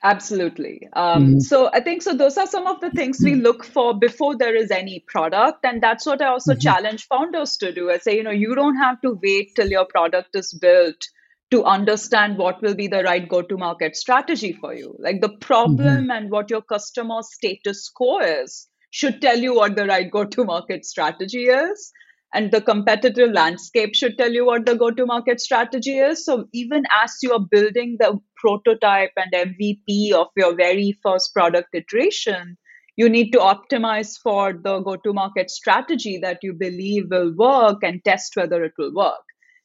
[0.03, 0.89] Absolutely.
[0.93, 1.39] Um, mm-hmm.
[1.41, 2.15] So I think so.
[2.15, 5.83] Those are some of the things we look for before there is any product, and
[5.83, 6.61] that's what I also mm-hmm.
[6.61, 7.91] challenge founders to do.
[7.91, 11.09] I say, you know, you don't have to wait till your product is built
[11.51, 14.95] to understand what will be the right go-to-market strategy for you.
[14.99, 16.11] Like the problem mm-hmm.
[16.11, 21.45] and what your customer status quo is should tell you what the right go-to-market strategy
[21.45, 21.93] is
[22.35, 26.47] and the competitive landscape should tell you what the go to market strategy is so
[26.53, 32.57] even as you are building the prototype and mvp of your very first product iteration
[32.97, 37.79] you need to optimize for the go to market strategy that you believe will work
[37.83, 39.25] and test whether it will work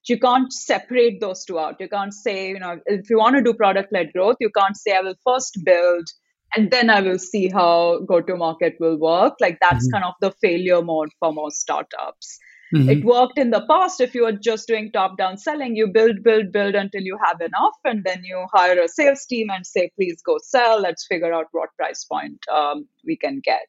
[0.10, 3.42] you can't separate those two out you can't say you know if you want to
[3.42, 6.06] do product led growth you can't say i will first build
[6.56, 9.94] and then i will see how go to market will work like that's mm-hmm.
[9.94, 12.38] kind of the failure mode for most startups
[12.74, 12.90] Mm-hmm.
[12.90, 15.76] It worked in the past if you were just doing top down selling.
[15.76, 19.50] You build, build, build until you have enough, and then you hire a sales team
[19.52, 20.82] and say, please go sell.
[20.82, 23.68] Let's figure out what price point um, we can get,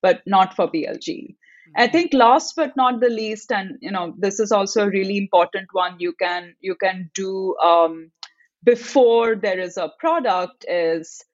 [0.00, 1.34] but not for PLG.
[1.76, 1.92] I mm-hmm.
[1.92, 5.68] think last but not the least, and you know, this is also a really important
[5.72, 8.10] one you can you can do um,
[8.64, 11.24] before there is a product is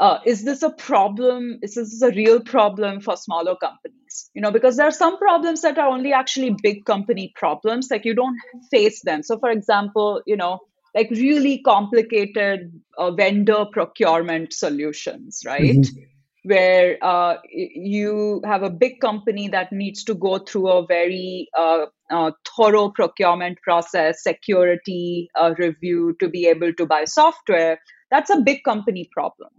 [0.00, 4.50] uh, is this a problem is this a real problem for smaller companies you know
[4.50, 8.38] because there are some problems that are only actually big company problems like you don't
[8.70, 10.60] face them so for example you know
[10.94, 16.11] like really complicated uh, vendor procurement solutions right mm-hmm.
[16.44, 21.86] Where uh, you have a big company that needs to go through a very uh,
[22.10, 27.78] uh, thorough procurement process security uh, review to be able to buy software.
[28.10, 29.50] That's a big company problem.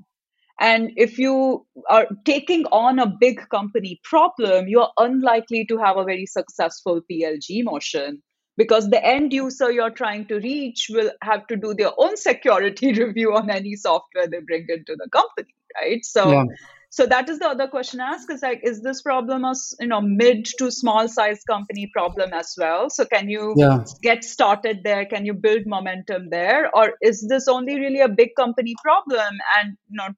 [0.59, 6.03] And if you are taking on a big company problem, you're unlikely to have a
[6.03, 8.21] very successful PLG motion
[8.55, 12.93] because the end user you're trying to reach will have to do their own security
[13.03, 16.03] review on any software they bring into the company, right?
[16.05, 16.43] So, yeah.
[16.89, 19.87] so that is the other question I ask is like, is this problem a you
[19.87, 22.89] know mid to small size company problem as well?
[22.89, 23.83] So can you yeah.
[24.01, 25.05] get started there?
[25.05, 29.77] Can you build momentum there, or is this only really a big company problem and
[29.89, 30.09] you know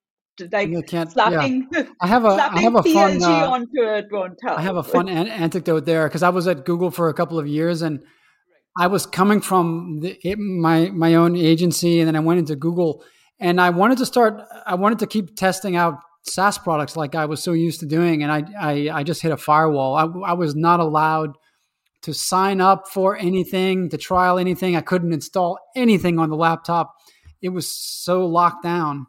[0.52, 1.84] like you can't, slapping, yeah.
[2.00, 4.58] I have a, I have a fun, uh, onto it won't help.
[4.58, 7.38] I have a fun an- anecdote there because I was at Google for a couple
[7.38, 8.00] of years and
[8.78, 12.56] I was coming from the, it, my my own agency and then I went into
[12.56, 13.02] Google
[13.38, 14.40] and I wanted to start.
[14.66, 18.22] I wanted to keep testing out SaaS products like I was so used to doing,
[18.22, 19.94] and I I, I just hit a firewall.
[19.96, 21.36] I, I was not allowed
[22.02, 24.76] to sign up for anything, to trial anything.
[24.76, 26.94] I couldn't install anything on the laptop.
[27.42, 29.06] It was so locked down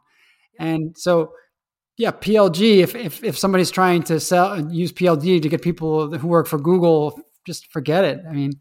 [0.59, 1.33] and so,
[1.97, 2.79] yeah, PLG.
[2.79, 6.59] If if if somebody's trying to sell use PLG to get people who work for
[6.59, 8.19] Google, just forget it.
[8.27, 8.53] I mean,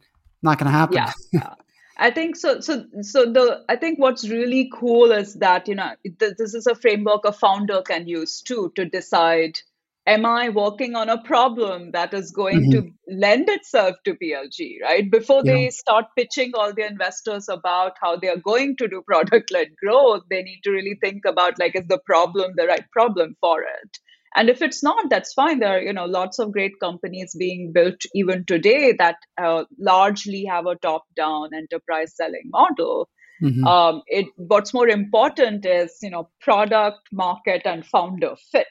[0.43, 0.97] not going to happen.
[1.33, 1.55] Yeah.
[1.99, 2.61] I think so.
[2.61, 6.74] So, so the I think what's really cool is that you know this is a
[6.74, 9.59] framework a founder can use too to decide
[10.07, 12.86] am I working on a problem that is going mm-hmm.
[12.86, 15.11] to lend itself to PLG, right?
[15.11, 15.53] Before yeah.
[15.53, 19.68] they start pitching all the investors about how they are going to do product led
[19.82, 23.62] growth, they need to really think about like, is the problem the right problem for
[23.62, 23.99] it?
[24.37, 25.61] And if it's not, that's fine.
[25.61, 30.45] There are, you know, lots of great companies being built even today that uh, largely
[30.45, 33.09] have a top-down enterprise selling model.
[33.43, 33.66] Mm-hmm.
[33.66, 38.66] Um, it what's more important is you know product, market, and founder fit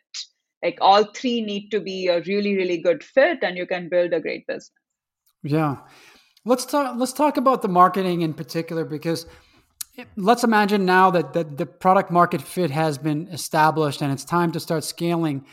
[0.65, 4.13] like all three need to be a really really good fit and you can build
[4.13, 4.71] a great business
[5.43, 5.77] yeah
[6.43, 9.27] let's talk let's talk about the marketing in particular because
[10.15, 14.51] let's imagine now that, that the product market fit has been established and it's time
[14.51, 15.45] to start scaling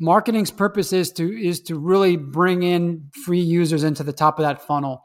[0.00, 4.44] marketing's purpose is to is to really bring in free users into the top of
[4.44, 5.02] that funnel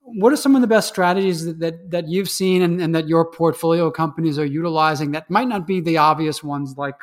[0.00, 3.08] what are some of the best strategies that, that, that you've seen and, and that
[3.08, 6.94] your portfolio companies are utilizing that might not be the obvious ones like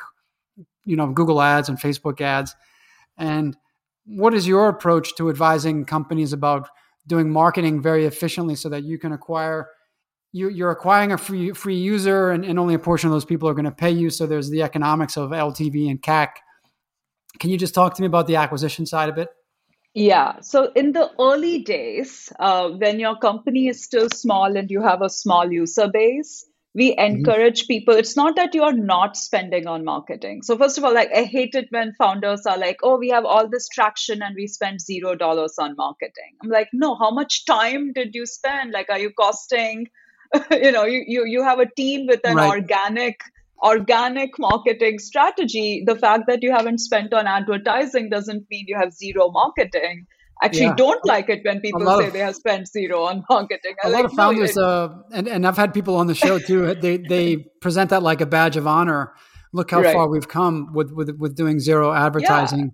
[0.84, 2.54] you know Google Ads and Facebook ads.
[3.16, 3.56] And
[4.06, 6.68] what is your approach to advising companies about
[7.06, 9.68] doing marketing very efficiently so that you can acquire
[10.34, 13.48] you, you're acquiring a free free user and, and only a portion of those people
[13.48, 14.10] are going to pay you.
[14.10, 16.30] So there's the economics of LTV and CAC.
[17.38, 19.28] Can you just talk to me about the acquisition side a bit?
[19.94, 20.40] Yeah.
[20.40, 25.02] So in the early days, uh, when your company is still small and you have
[25.02, 27.16] a small user base, we mm-hmm.
[27.16, 27.74] encourage mm-hmm.
[27.74, 31.10] people it's not that you are not spending on marketing so first of all like
[31.14, 34.48] i hate it when founders are like oh we have all this traction and we
[34.48, 38.90] spend zero dollars on marketing i'm like no how much time did you spend like
[38.90, 39.86] are you costing
[40.50, 42.50] you know you, you you have a team with an right.
[42.50, 43.20] organic
[43.62, 48.92] organic marketing strategy the fact that you haven't spent on advertising doesn't mean you have
[48.92, 50.06] zero marketing
[50.42, 50.74] actually yeah.
[50.76, 53.74] don't like it when people say of, they have spent zero on marketing.
[53.82, 56.14] I a like, lot of founders, no, uh, and, and I've had people on the
[56.14, 59.14] show too, they, they present that like a badge of honor.
[59.52, 59.94] Look how right.
[59.94, 62.72] far we've come with, with, with doing zero advertising.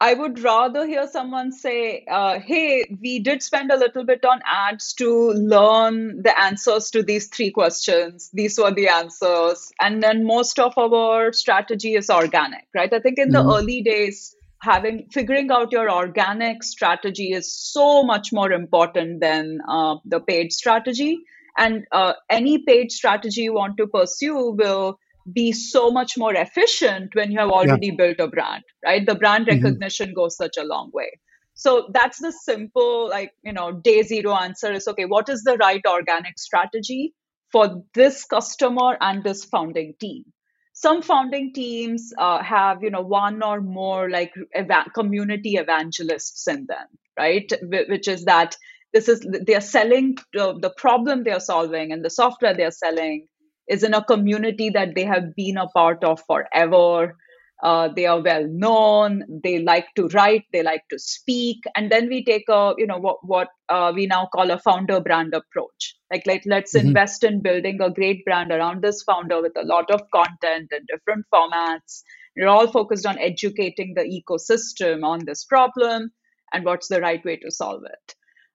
[0.00, 4.40] I would rather hear someone say, uh, hey, we did spend a little bit on
[4.44, 8.28] ads to learn the answers to these three questions.
[8.32, 9.72] These were the answers.
[9.80, 12.92] And then most of our strategy is organic, right?
[12.92, 13.48] I think in mm-hmm.
[13.48, 19.60] the early days, having figuring out your organic strategy is so much more important than
[19.68, 21.18] uh, the paid strategy
[21.56, 24.98] and uh, any paid strategy you want to pursue will
[25.32, 27.94] be so much more efficient when you have already yeah.
[27.96, 29.64] built a brand right the brand mm-hmm.
[29.64, 30.16] recognition mm-hmm.
[30.16, 31.10] goes such a long way
[31.54, 35.56] so that's the simple like you know day zero answer is okay what is the
[35.56, 37.14] right organic strategy
[37.50, 40.24] for this customer and this founding team
[40.72, 46.66] some founding teams uh, have you know one or more like eva- community evangelists in
[46.66, 48.56] them right which is that
[48.92, 53.26] this is they're selling uh, the problem they're solving and the software they're selling
[53.68, 57.16] is in a community that they have been a part of forever.
[57.62, 59.24] Uh, they are well known.
[59.42, 60.44] They like to write.
[60.52, 61.64] They like to speak.
[61.74, 65.00] And then we take a you know what what uh, we now call a founder
[65.00, 65.96] brand approach.
[66.12, 66.88] Like like let's mm-hmm.
[66.88, 70.86] invest in building a great brand around this founder with a lot of content and
[70.88, 72.02] different formats.
[72.36, 76.10] We're all focused on educating the ecosystem on this problem
[76.52, 78.14] and what's the right way to solve it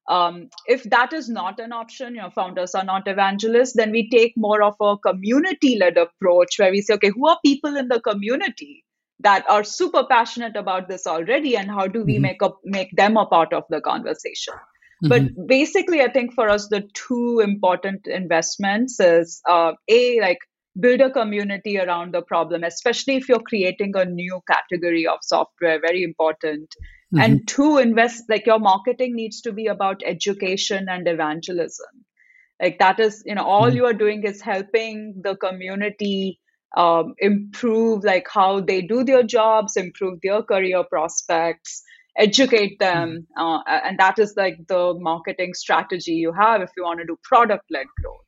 [0.10, 4.10] um, if that is not an option, you know, founders are not evangelists, then we
[4.10, 7.88] take more of a community led approach where we say, okay, who are people in
[7.88, 8.84] the community
[9.22, 12.24] that are super passionate about this already and how do we mm-hmm.
[12.24, 15.10] make up make them a part of the conversation mm-hmm.
[15.10, 20.40] but basically i think for us the two important investments is uh, a like
[20.80, 25.80] build a community around the problem especially if you're creating a new category of software
[25.82, 26.74] very important
[27.14, 27.24] mm-hmm.
[27.24, 32.06] and two invest like your marketing needs to be about education and evangelism
[32.62, 33.78] like that is you know all mm-hmm.
[33.78, 36.40] you are doing is helping the community
[36.78, 41.84] um, improve like how they do their jobs improve their career prospects
[42.18, 43.44] educate them mm-hmm.
[43.44, 47.18] uh, and that is like the marketing strategy you have if you want to do
[47.24, 48.22] product led growth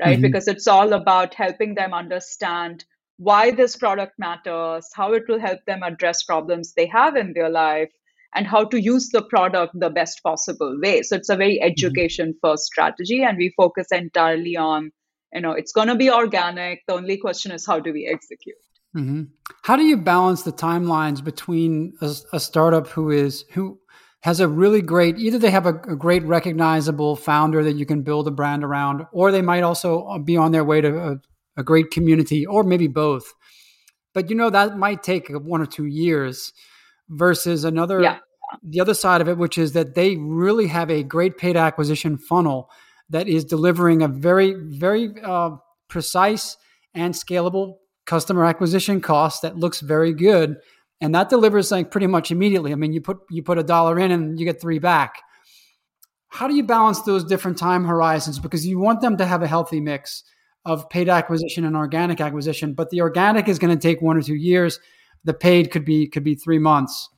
[0.00, 0.22] right mm-hmm.
[0.22, 2.84] because it's all about helping them understand
[3.16, 7.48] why this product matters how it will help them address problems they have in their
[7.48, 7.90] life
[8.34, 11.02] and how to use the product the best possible way.
[11.02, 11.70] So it's a very mm-hmm.
[11.70, 14.90] education first strategy and we focus entirely on
[15.32, 16.80] you know it's going to be organic.
[16.86, 18.56] The only question is how do we execute?
[18.96, 19.24] Mm-hmm.
[19.64, 23.78] how do you balance the timelines between a, a, startup who is who
[24.20, 28.00] has a really great either they have a, a, great recognizable founder that you can
[28.00, 31.16] build a brand around or they might also be on their way to a,
[31.58, 33.34] a great community or maybe both.
[34.14, 36.54] But you know that might take one or two years
[37.08, 38.18] versus another yeah.
[38.62, 42.18] the other side of it which is that they really have a great paid acquisition
[42.18, 42.70] funnel
[43.10, 45.50] that is delivering a very, very uh,
[45.88, 46.56] precise
[46.94, 50.56] and scalable customer acquisition cost that looks very good,
[51.00, 52.72] and that delivers like pretty much immediately.
[52.72, 55.16] I mean, you put you put a dollar in and you get three back.
[56.28, 58.38] How do you balance those different time horizons?
[58.38, 60.24] Because you want them to have a healthy mix
[60.64, 64.22] of paid acquisition and organic acquisition, but the organic is going to take one or
[64.22, 64.78] two years.
[65.24, 67.08] The paid could be could be three months.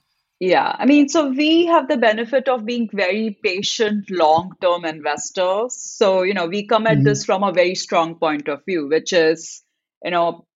[0.40, 5.74] Yeah, I mean, so we have the benefit of being very patient, long term investors.
[5.74, 7.04] So, you know, we come at mm-hmm.
[7.04, 9.62] this from a very strong point of view, which is,
[10.02, 10.46] you know,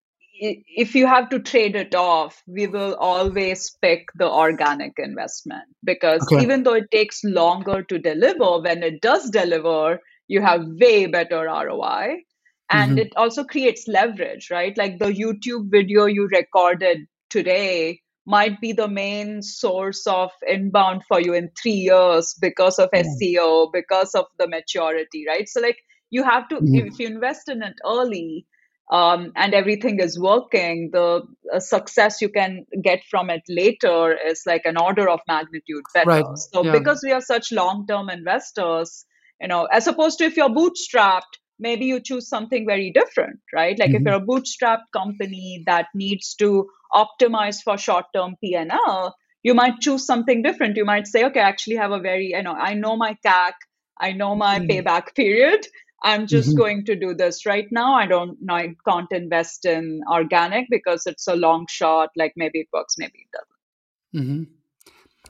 [0.40, 6.22] if you have to trade it off, we will always pick the organic investment because
[6.32, 6.42] okay.
[6.42, 11.44] even though it takes longer to deliver, when it does deliver, you have way better
[11.44, 12.22] ROI.
[12.70, 12.98] And mm-hmm.
[12.98, 14.76] it also creates leverage, right?
[14.76, 21.20] Like the YouTube video you recorded today might be the main source of inbound for
[21.20, 23.04] you in three years because of mm.
[23.04, 25.48] SEO, because of the maturity, right?
[25.48, 25.78] So, like,
[26.10, 26.86] you have to, mm.
[26.86, 28.46] if you invest in it early
[28.90, 31.22] um, and everything is working, the
[31.52, 36.08] uh, success you can get from it later is like an order of magnitude better.
[36.08, 36.38] Right.
[36.38, 36.72] So, yeah.
[36.72, 39.04] because we are such long term investors,
[39.40, 43.78] you know, as opposed to if you're bootstrapped, maybe you choose something very different, right?
[43.78, 43.96] Like mm-hmm.
[43.96, 50.06] if you're a bootstrapped company that needs to optimize for short-term P&L, you might choose
[50.06, 50.76] something different.
[50.76, 53.52] You might say, okay, I actually have a very, you know, I know my CAC,
[54.00, 54.70] I know my mm-hmm.
[54.70, 55.66] payback period.
[56.02, 56.58] I'm just mm-hmm.
[56.58, 57.94] going to do this right now.
[57.94, 62.10] I don't know, I can't invest in organic because it's a long shot.
[62.16, 64.26] Like maybe it works, maybe it doesn't.
[64.26, 64.52] Mm-hmm.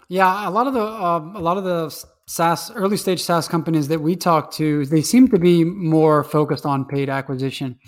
[0.08, 3.88] Yeah, a lot of the um, a lot of the SaaS early stage SaaS companies
[3.88, 7.78] that we talk to, they seem to be more focused on paid acquisition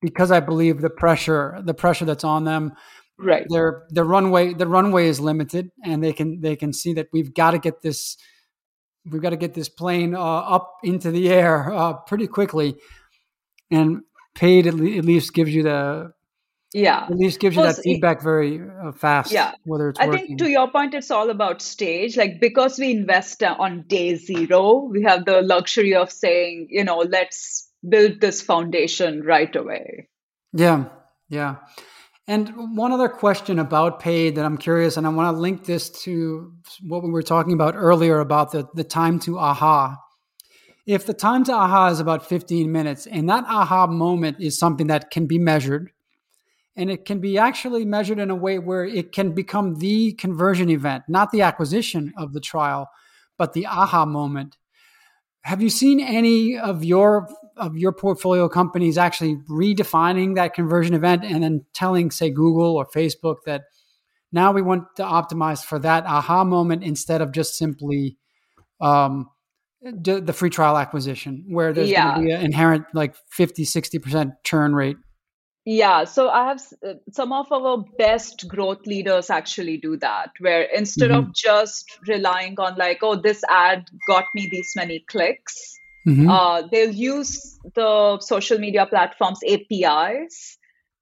[0.00, 2.72] because I believe the pressure the pressure that's on them
[3.18, 3.44] right.
[3.48, 7.34] their the runway the runway is limited and they can they can see that we've
[7.34, 8.16] got to get this
[9.08, 12.76] we've got to get this plane uh, up into the air uh, pretty quickly.
[13.70, 14.02] And
[14.34, 16.12] paid at, le- at least gives you the
[16.72, 19.52] yeah at least gives you that feedback very uh, fast Yeah.
[19.64, 22.16] whether it's I working think to your point, it's all about stage.
[22.16, 26.84] Like because we invest uh, on day zero, we have the luxury of saying, you
[26.84, 30.08] know, let's build this foundation right away.
[30.52, 30.84] Yeah,
[31.28, 31.56] yeah.
[32.26, 35.90] And one other question about paid that I'm curious, and I want to link this
[36.04, 36.52] to
[36.86, 39.96] what we were talking about earlier about the, the time to aha.
[40.86, 44.86] If the time to aha is about 15 minutes, and that aha moment is something
[44.88, 45.90] that can be measured,
[46.76, 50.70] and it can be actually measured in a way where it can become the conversion
[50.70, 52.88] event, not the acquisition of the trial,
[53.38, 54.56] but the aha moment.
[55.42, 61.24] Have you seen any of your of your portfolio companies actually redefining that conversion event
[61.24, 63.62] and then telling, say, Google or Facebook that
[64.32, 68.16] now we want to optimize for that aha moment instead of just simply
[68.80, 69.28] um,
[70.02, 72.04] d- the free trial acquisition, where there's Yeah.
[72.14, 74.96] going to be an inherent like 50, 60% churn rate?
[75.66, 80.62] Yeah, so I have uh, some of our best growth leaders actually do that, where
[80.62, 86.30] instead of just relying on like, oh, this ad got me these many clicks, Mhm.
[86.30, 90.56] uh, they'll use the social media platforms APIs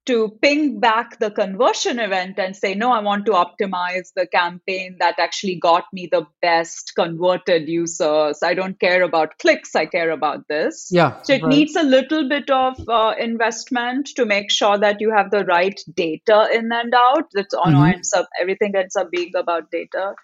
[0.09, 4.97] to ping back the conversion event and say, no, I want to optimize the campaign
[4.99, 8.39] that actually got me the best converted users.
[8.43, 10.87] I don't care about clicks, I care about this.
[10.91, 11.21] yeah.
[11.21, 11.49] So it right.
[11.49, 15.79] needs a little bit of uh, investment to make sure that you have the right
[15.93, 17.29] data in and out.
[17.33, 17.93] That's on Mhm.
[17.93, 20.15] ends up everything ends up being about data.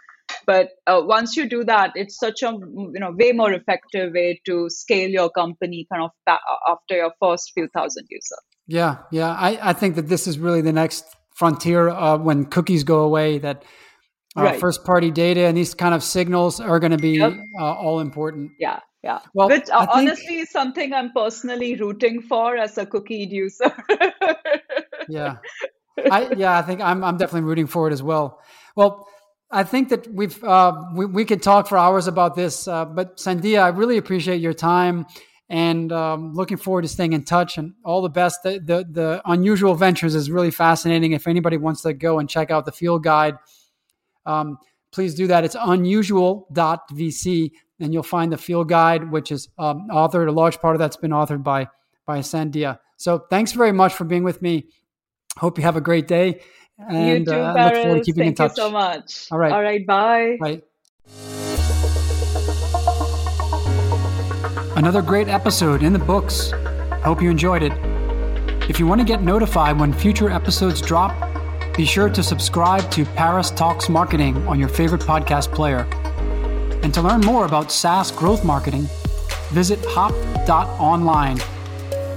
[0.48, 4.42] But uh, once you do that, it's such a you know way more effective way
[4.48, 6.12] to scale your company kind of
[6.74, 8.55] after your first few thousand users.
[8.68, 9.32] Yeah, yeah.
[9.32, 11.06] I, I think that this is really the next
[11.36, 13.38] frontier uh, when cookies go away.
[13.40, 13.64] That
[14.38, 14.60] uh, Right.
[14.60, 17.34] first party data and these kind of signals are going to be Yep.
[17.60, 18.52] uh, all important.
[18.60, 19.20] Yeah, yeah.
[19.34, 23.28] Well, Which I uh, think- honestly is something I'm personally rooting for as a cookie
[23.32, 23.72] user.
[25.08, 25.38] Yeah,
[26.12, 26.58] I yeah.
[26.58, 28.42] I think I'm I'm definitely rooting for it as well.
[28.76, 29.08] Well,
[29.52, 33.18] I think that we've uh, we we could talk for hours about this, uh, but
[33.18, 35.06] Sandhya, I really appreciate your time.
[35.48, 38.42] And um, looking forward to staying in touch and all the best.
[38.42, 41.12] The, the the unusual ventures is really fascinating.
[41.12, 43.36] If anybody wants to go and check out the field guide,
[44.26, 44.58] um,
[44.92, 45.44] please do that.
[45.44, 50.28] It's unusual.vc, and you'll find the field guide, which is um, authored.
[50.28, 51.68] A large part of that's been authored by
[52.08, 52.80] by Sandhya.
[52.98, 54.70] So thanks very much for being with me.
[55.38, 56.42] Hope you have a great day,
[56.80, 58.06] and you too, uh, I look forward to Paris.
[58.06, 59.28] keeping in Thank you so much.
[59.32, 59.52] All right.
[59.52, 59.86] All right.
[59.86, 60.38] Bye.
[60.40, 60.64] Right.
[64.76, 66.52] Another great episode in the books.
[67.04, 67.72] Hope you enjoyed it.
[68.70, 71.16] If you want to get notified when future episodes drop,
[71.78, 75.88] be sure to subscribe to Paris Talks Marketing on your favorite podcast player.
[76.84, 78.90] And to learn more about SaaS growth marketing,
[79.52, 81.38] visit hop.online.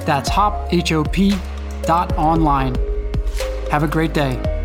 [0.05, 1.37] That's hop, H O P,
[1.83, 2.75] dot online.
[3.71, 4.58] Have a great day.